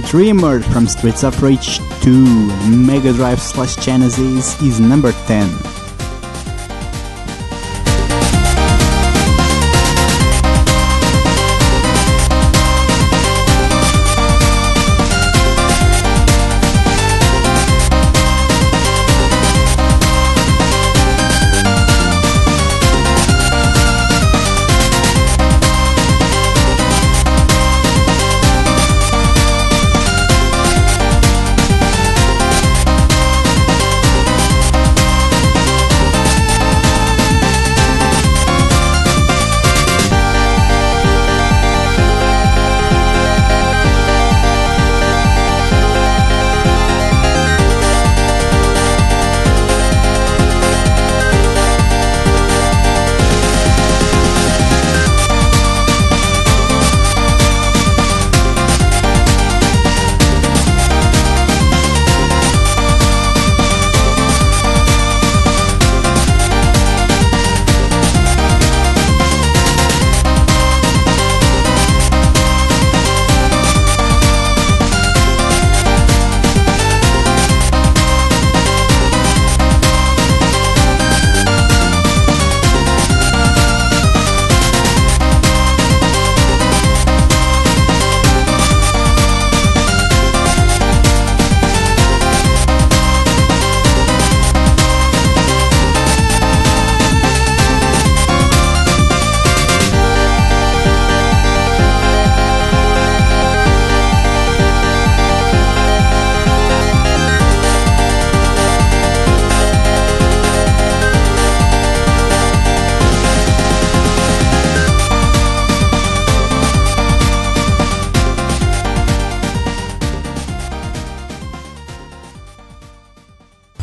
[0.08, 5.71] Dreamer from Streets of Rage 2 Mega Drive slash Genesis is number 10.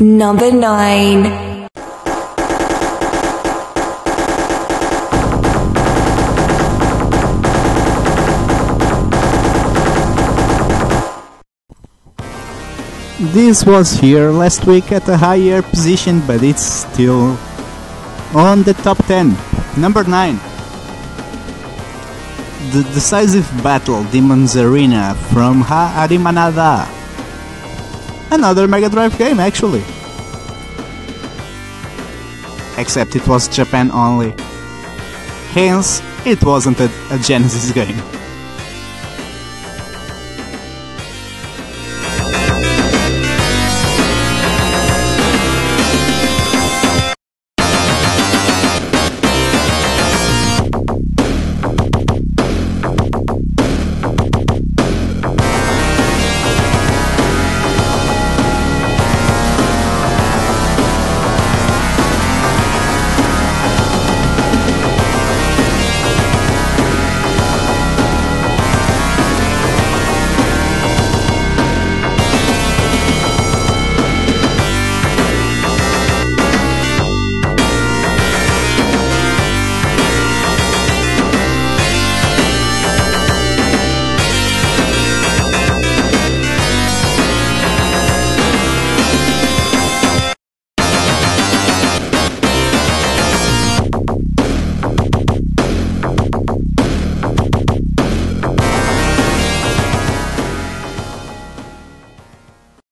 [0.01, 1.66] Number 9.
[13.35, 17.37] This was here last week at a higher position, but it's still
[18.39, 19.35] on the top 10.
[19.77, 20.39] Number 9.
[22.70, 26.98] The decisive battle Demon's Arena from Ha Arimanada.
[28.31, 29.83] Another Mega Drive game, actually.
[32.77, 34.35] Except it was Japan only.
[35.53, 38.01] Hence, it wasn't a, a Genesis game.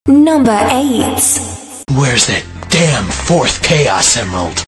[0.07, 1.19] Number 8.
[1.97, 4.65] Where's that damn fourth Chaos Emerald?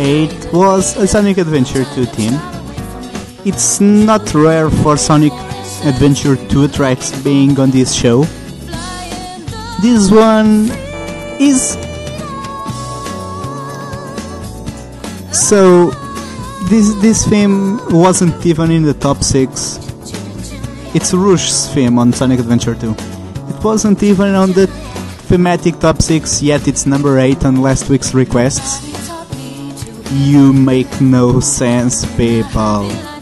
[0.00, 2.38] It was a Sonic Adventure 2 theme.
[3.44, 5.32] It's not rare for Sonic
[5.82, 8.22] Adventure 2 tracks being on this show.
[9.82, 10.70] This one
[11.40, 11.74] is.
[15.32, 15.90] So,
[16.70, 19.78] this, this theme wasn't even in the top 6.
[20.94, 22.90] It's Rouge's theme on Sonic Adventure 2.
[22.92, 24.68] It wasn't even on the
[25.26, 28.87] thematic top 6, yet it's number 8 on last week's requests.
[30.18, 33.17] You make no sense, people.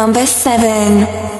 [0.00, 1.39] Number 7.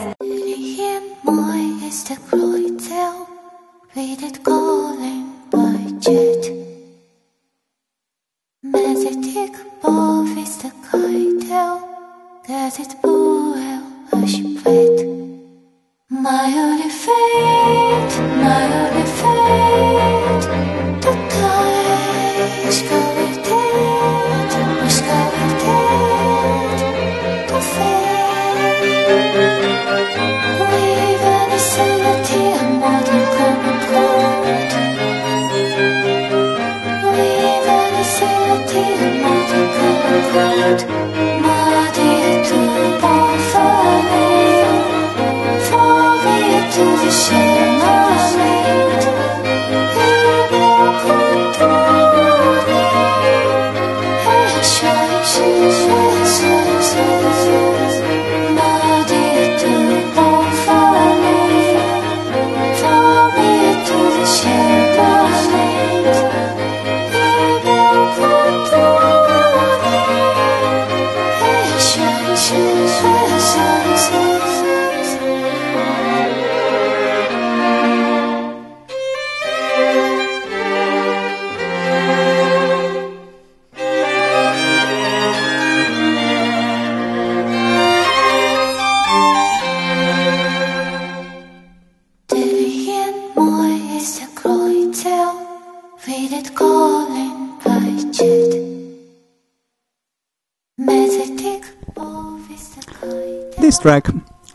[103.81, 104.09] track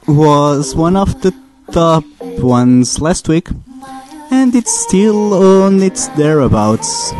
[0.07, 1.33] was one of the
[1.71, 2.03] top
[2.39, 3.49] ones last week,
[4.31, 7.11] and it's still on its thereabouts.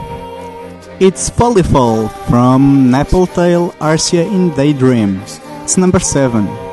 [0.99, 5.19] It's Polyfall from Napple Tale Arsia in Daydream.
[5.63, 6.64] It's number 7.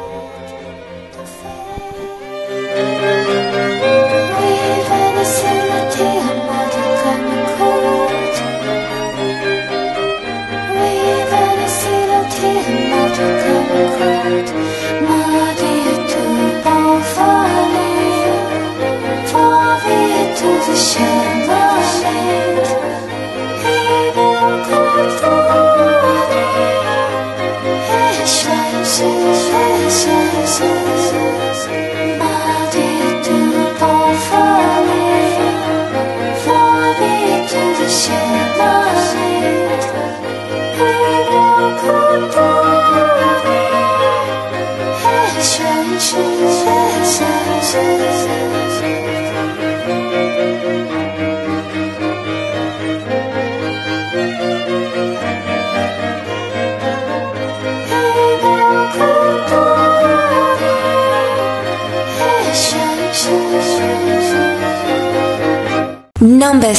[66.23, 66.75] Number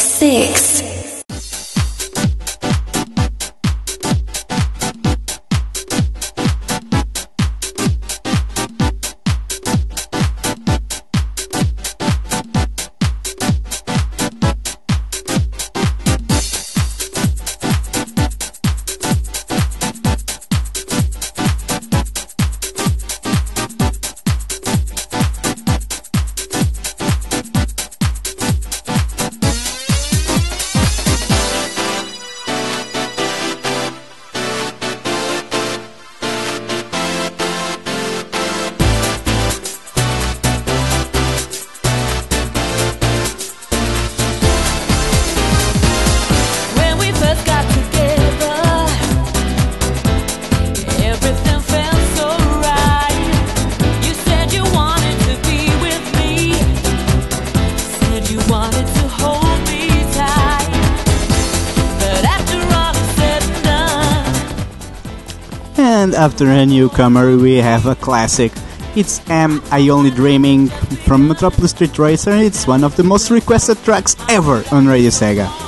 [66.43, 68.51] after a newcomer, we have a classic.
[68.97, 70.67] It's Am I Only Dreaming
[71.07, 72.35] from Metropolis Street Racer.
[72.35, 75.62] It's one of the most requested tracks ever on Radio Sega.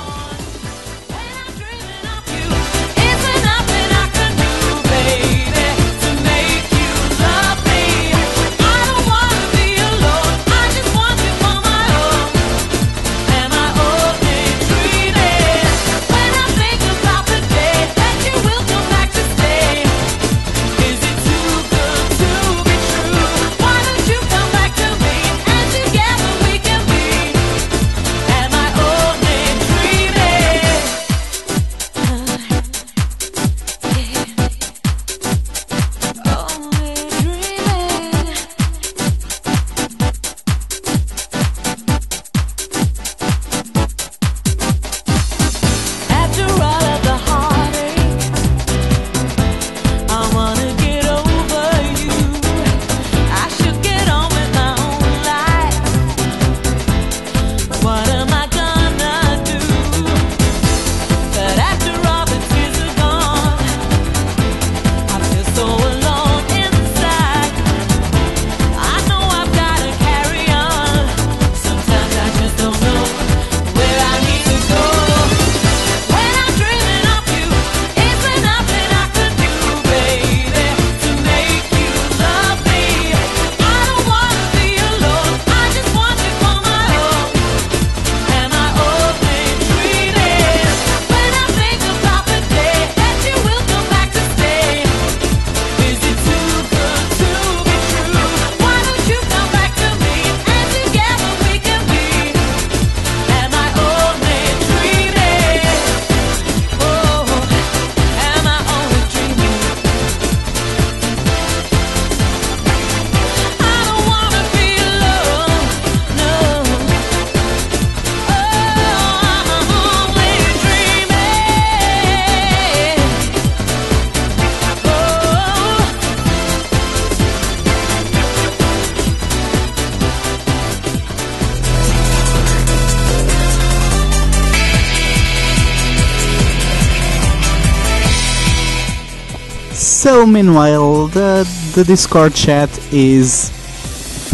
[140.26, 143.50] Meanwhile, the, the Discord chat is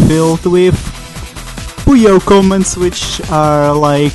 [0.09, 0.75] filled with
[1.85, 4.15] Puyo comments which are like.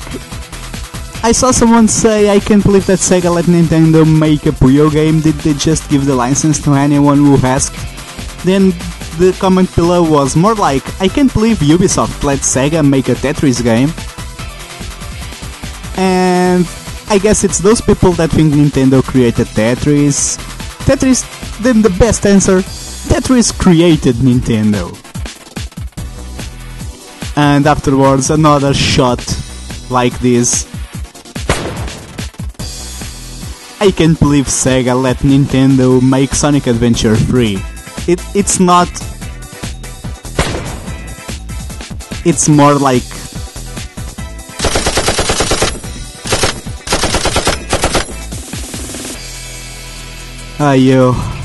[1.23, 5.19] I saw someone say, I can't believe that Sega let Nintendo make a Puyo game.
[5.19, 7.75] Did they just give the license to anyone who asked?
[8.45, 8.69] Then
[9.17, 13.63] the comment below was more like, I can't believe Ubisoft let Sega make a Tetris
[13.63, 13.89] game.
[15.97, 16.67] And
[17.09, 20.37] I guess it's those people that think Nintendo created Tetris.
[20.85, 21.23] Tetris,
[21.61, 24.93] then the best answer that Tetris created Nintendo.
[27.35, 29.19] And afterwards, another shot
[29.89, 30.65] like this.
[33.79, 37.59] I can't believe Sega let Nintendo make Sonic Adventure free.
[38.07, 38.89] It, it's not.
[42.25, 43.03] It's more like
[50.59, 51.36] Ayo.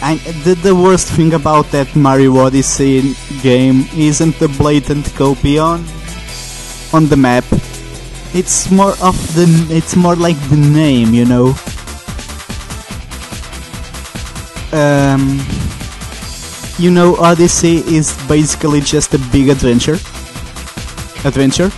[0.00, 5.84] And the, the worst thing about that Mario Odyssey game isn't the blatant copy on
[6.92, 7.44] on the map.
[8.32, 11.54] It's more of the it's more like the name, you know.
[14.72, 15.40] Um
[16.78, 19.98] you know Odyssey is basically just a big adventure.
[21.26, 21.72] Adventure?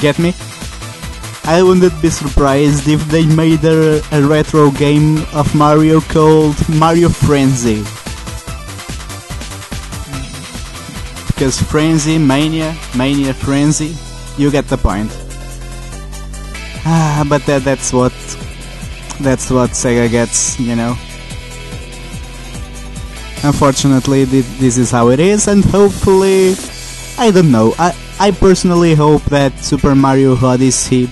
[0.00, 0.34] Get me?
[1.46, 7.10] I wouldn't be surprised if they made a, a retro game of Mario called Mario
[7.10, 7.84] Frenzy.
[11.26, 13.94] Because Frenzy, Mania, Mania Frenzy,
[14.38, 15.10] you get the point.
[16.86, 18.12] Ah, but that, that's what
[19.20, 20.96] that's what Sega gets, you know.
[23.42, 26.54] Unfortunately, thi- this is how it is, and hopefully,
[27.18, 27.74] I don't know.
[27.78, 31.10] I I personally hope that Super Mario Odyssey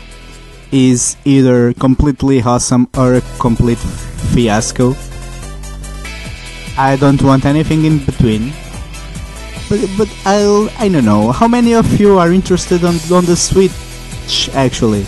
[0.73, 3.79] is either completely awesome or a complete
[4.33, 4.97] fiasco.
[6.77, 8.53] I don't want anything in between.
[9.69, 11.31] But but I'll I don't know.
[11.31, 15.07] How many of you are interested on on the Switch actually?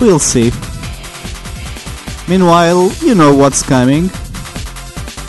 [0.00, 0.50] We'll see.
[2.26, 4.04] Meanwhile, you know what's coming.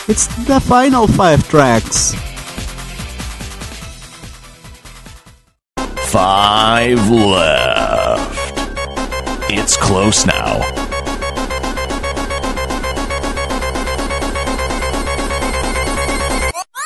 [0.08, 2.16] It's the final five tracks.
[6.12, 8.54] Five left.
[9.50, 10.60] It's close now.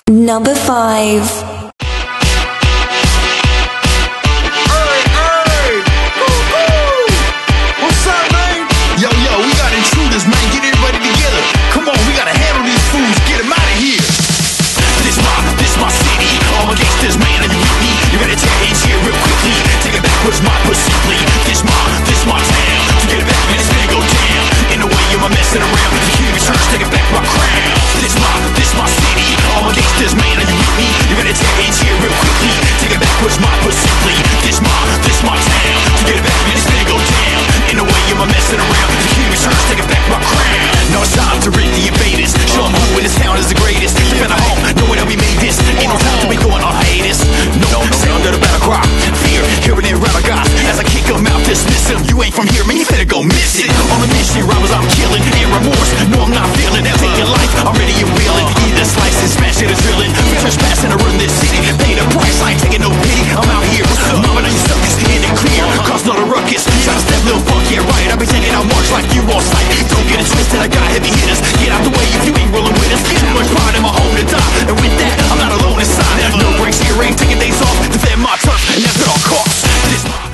[0.07, 1.55] Number 5.
[25.56, 25.94] Messing around.
[25.94, 27.05] The human church, take it back
[52.03, 53.72] You ain't from here, man, you better go miss it.
[53.72, 55.23] On a mission, robbers I'm killing.
[55.23, 56.84] And remorse, no, I'm not feeling.
[56.84, 58.47] Now take your life, I'm ready and willing.
[58.67, 60.11] Either slice and smash it or drilling.
[60.11, 61.55] We trespassing to run this city.
[61.80, 63.23] Pay the price, I ain't taking no pity.
[63.31, 63.88] I'm out here.
[64.19, 65.63] Mobbing on you suckers, in the clear.
[65.88, 66.67] Cause not a ruckus.
[66.84, 68.11] Try to step little funk, yeah, right.
[68.11, 69.67] I be taking out marks like you on sight.
[69.88, 71.39] Don't get it twisted, I got heavy hitters.
[71.63, 73.03] Get out the way if you ain't rolling with us.
[73.07, 74.67] Too much pride in my home to die.
[74.67, 76.27] And with that, I'm not alone inside.
[76.35, 77.77] No breaks here, ain't taking days off.
[77.88, 80.24] Defend my turf, and that's at all costs.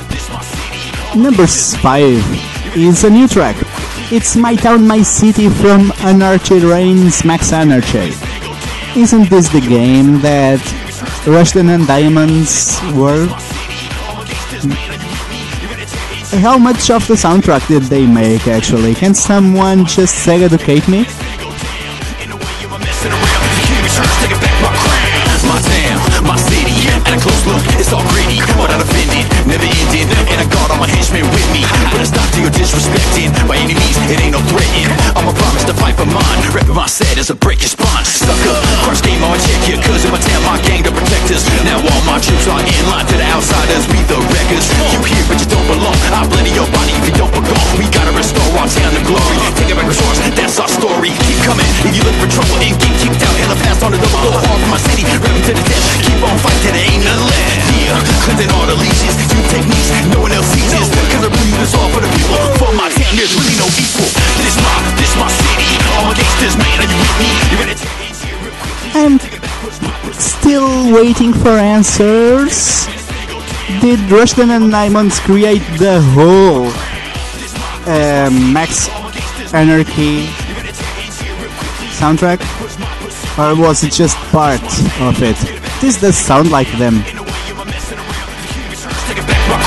[1.16, 3.58] Number 5 is a new track.
[4.14, 8.14] It's My Town, My City from Anarchy Reigns Max Anarchy.
[8.98, 10.60] Isn't this the game that
[11.26, 13.28] Rushden and Diamonds were?
[16.40, 18.96] How much of the soundtrack did they make actually?
[18.96, 21.06] Can someone just educate me?
[71.22, 72.88] Waiting for answers.
[73.80, 76.68] Did Rushden and Diamonds create the whole
[77.86, 78.90] uh, Max
[79.54, 80.26] Anarchy
[82.00, 82.42] soundtrack?
[83.38, 84.64] Or was it just part
[85.00, 85.38] of it?
[85.80, 87.04] This does sound like them.
[87.04, 87.20] Take
[89.18, 89.62] it back my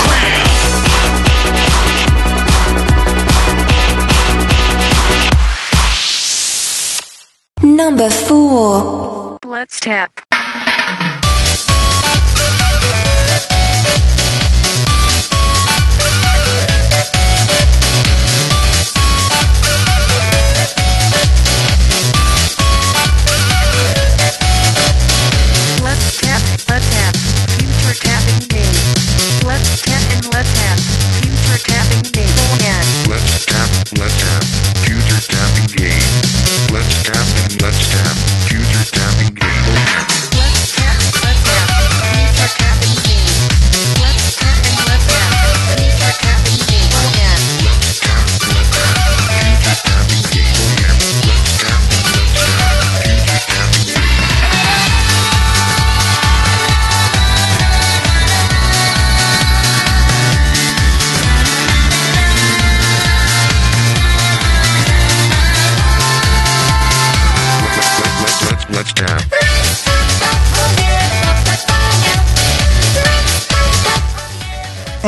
[7.62, 7.76] crown.
[7.76, 9.38] Number 4.
[9.44, 10.23] Let's tap.
[35.28, 36.02] Tapping game.
[36.72, 37.02] Let's
[37.44, 38.16] and let's tap,
[38.48, 40.23] future tapping game.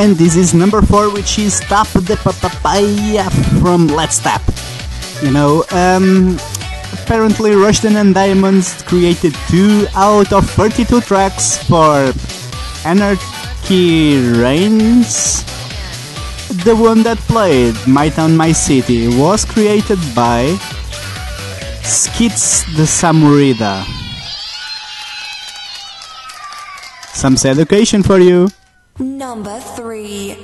[0.07, 3.29] And this is number four, which is Tap the Papaya
[3.59, 4.39] from Let's Tap.
[5.21, 6.39] You know, um,
[6.95, 12.13] apparently Rushden and Diamonds created two out of 32 tracks for
[12.87, 15.43] Anarchy Reigns.
[16.63, 20.55] The one that played My Town, My City was created by
[21.83, 23.83] Skitz the Samurida.
[27.11, 28.47] Some education for you.
[28.99, 30.35] Number three.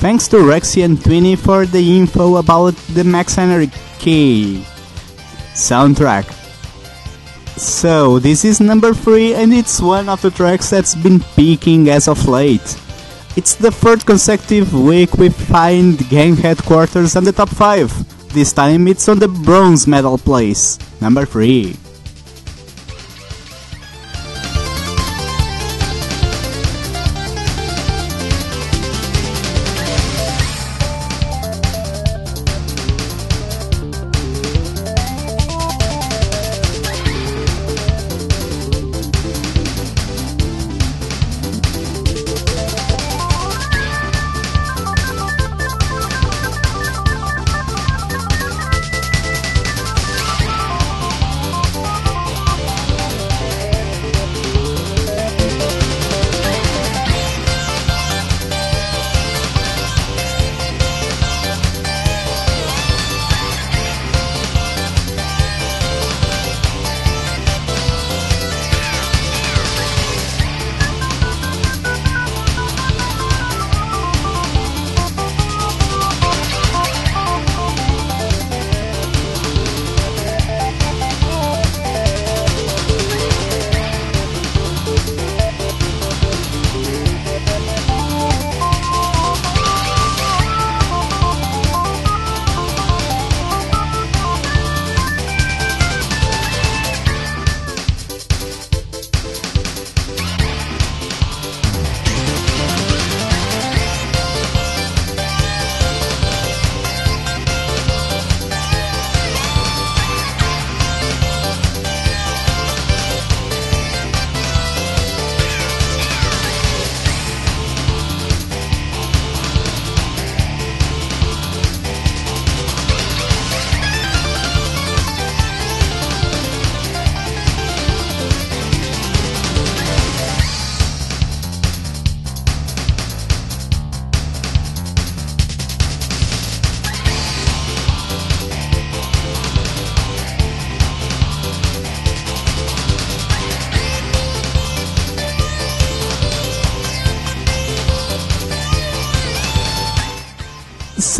[0.00, 4.64] Thanks to Rexy and Twinny for the info about the Max Anarchy
[5.60, 6.24] soundtrack.
[7.60, 12.08] So, this is number 3 and it's one of the tracks that's been peaking as
[12.08, 12.64] of late.
[13.36, 18.32] It's the third consecutive week we find gang headquarters on the top 5.
[18.32, 21.89] This time it's on the bronze medal place, number 3.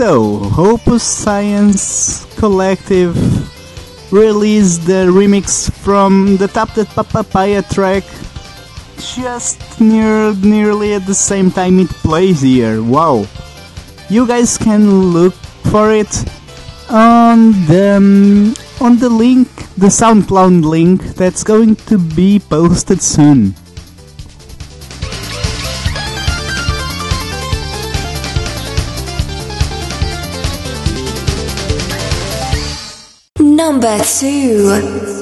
[0.00, 3.12] So, Opus Science Collective
[4.10, 8.04] released the remix from the Tap That Papaya track
[8.96, 12.82] just near nearly at the same time it plays here.
[12.82, 13.26] Wow.
[14.08, 15.34] You guys can look
[15.68, 16.24] for it
[16.88, 23.54] on the um, on the link, the SoundCloud link that's going to be posted soon.
[33.80, 35.19] Number two.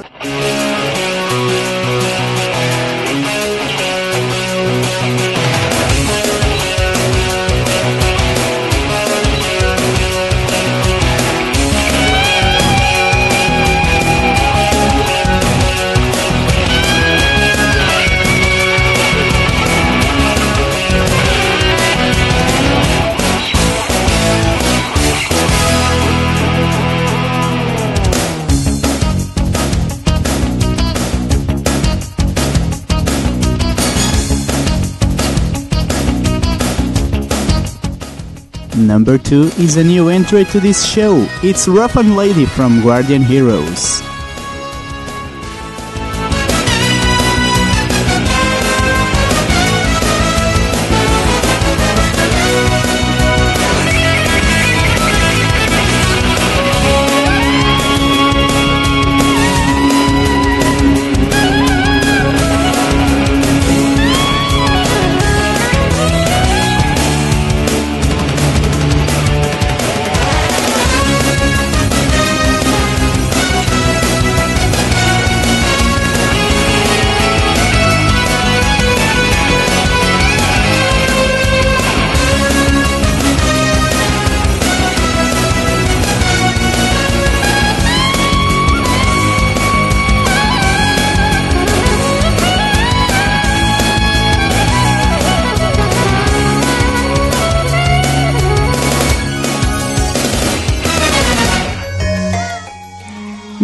[38.99, 41.25] Number 2 is a new entry to this show.
[41.45, 44.08] It's Rough and Lady from Guardian Heroes.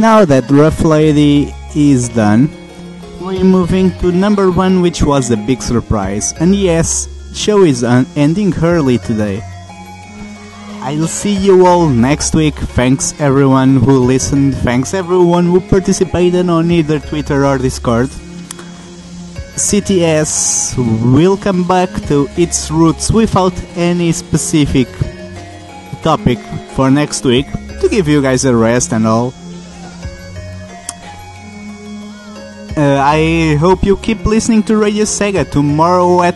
[0.05, 2.53] Now that Rough Lady is done,
[3.23, 6.35] we're moving to number one, which was a big surprise.
[6.41, 9.41] And yes, show is ending early today.
[10.85, 12.53] I'll see you all next week.
[12.77, 14.55] Thanks everyone who listened.
[14.57, 18.09] Thanks everyone who participated on either Twitter or Discord.
[19.57, 20.77] CTS
[21.17, 24.89] will come back to its roots without any specific
[26.03, 26.39] topic
[26.77, 27.47] for next week
[27.81, 29.33] to give you guys a rest and all.
[32.77, 36.35] Uh, I hope you keep listening to Radio Sega tomorrow at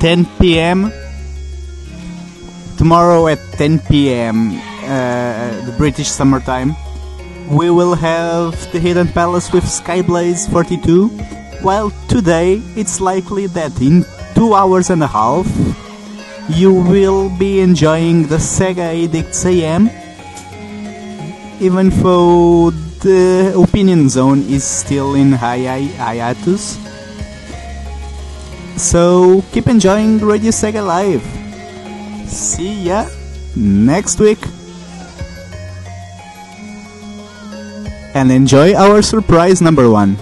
[0.00, 0.92] 10 p.m.
[2.76, 4.52] Tomorrow at 10 p.m.
[4.84, 6.76] Uh, the British summertime.
[7.48, 11.08] We will have the Hidden Palace with Skyblaze 42.
[11.64, 15.48] While today it's likely that in two hours and a half
[16.50, 19.88] you will be enjoying the Sega Addicts AM.
[21.60, 22.72] Even though
[23.04, 26.80] the uh, opinion zone is still in hi- hiatus.
[28.80, 31.20] So keep enjoying Radio Sega Live.
[32.24, 33.04] See ya
[33.54, 34.40] next week.
[38.16, 40.16] And enjoy our surprise number one.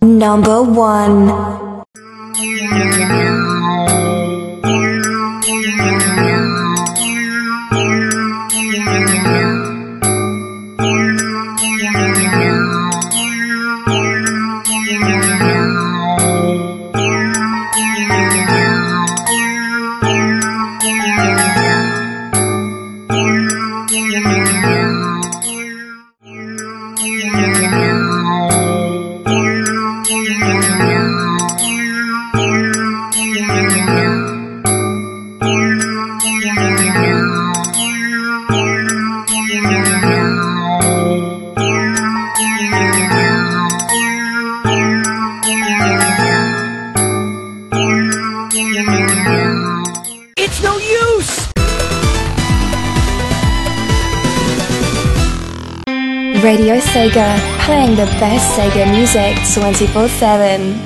[0.00, 1.26] Number one.
[58.00, 60.80] The best Sega music 24 7.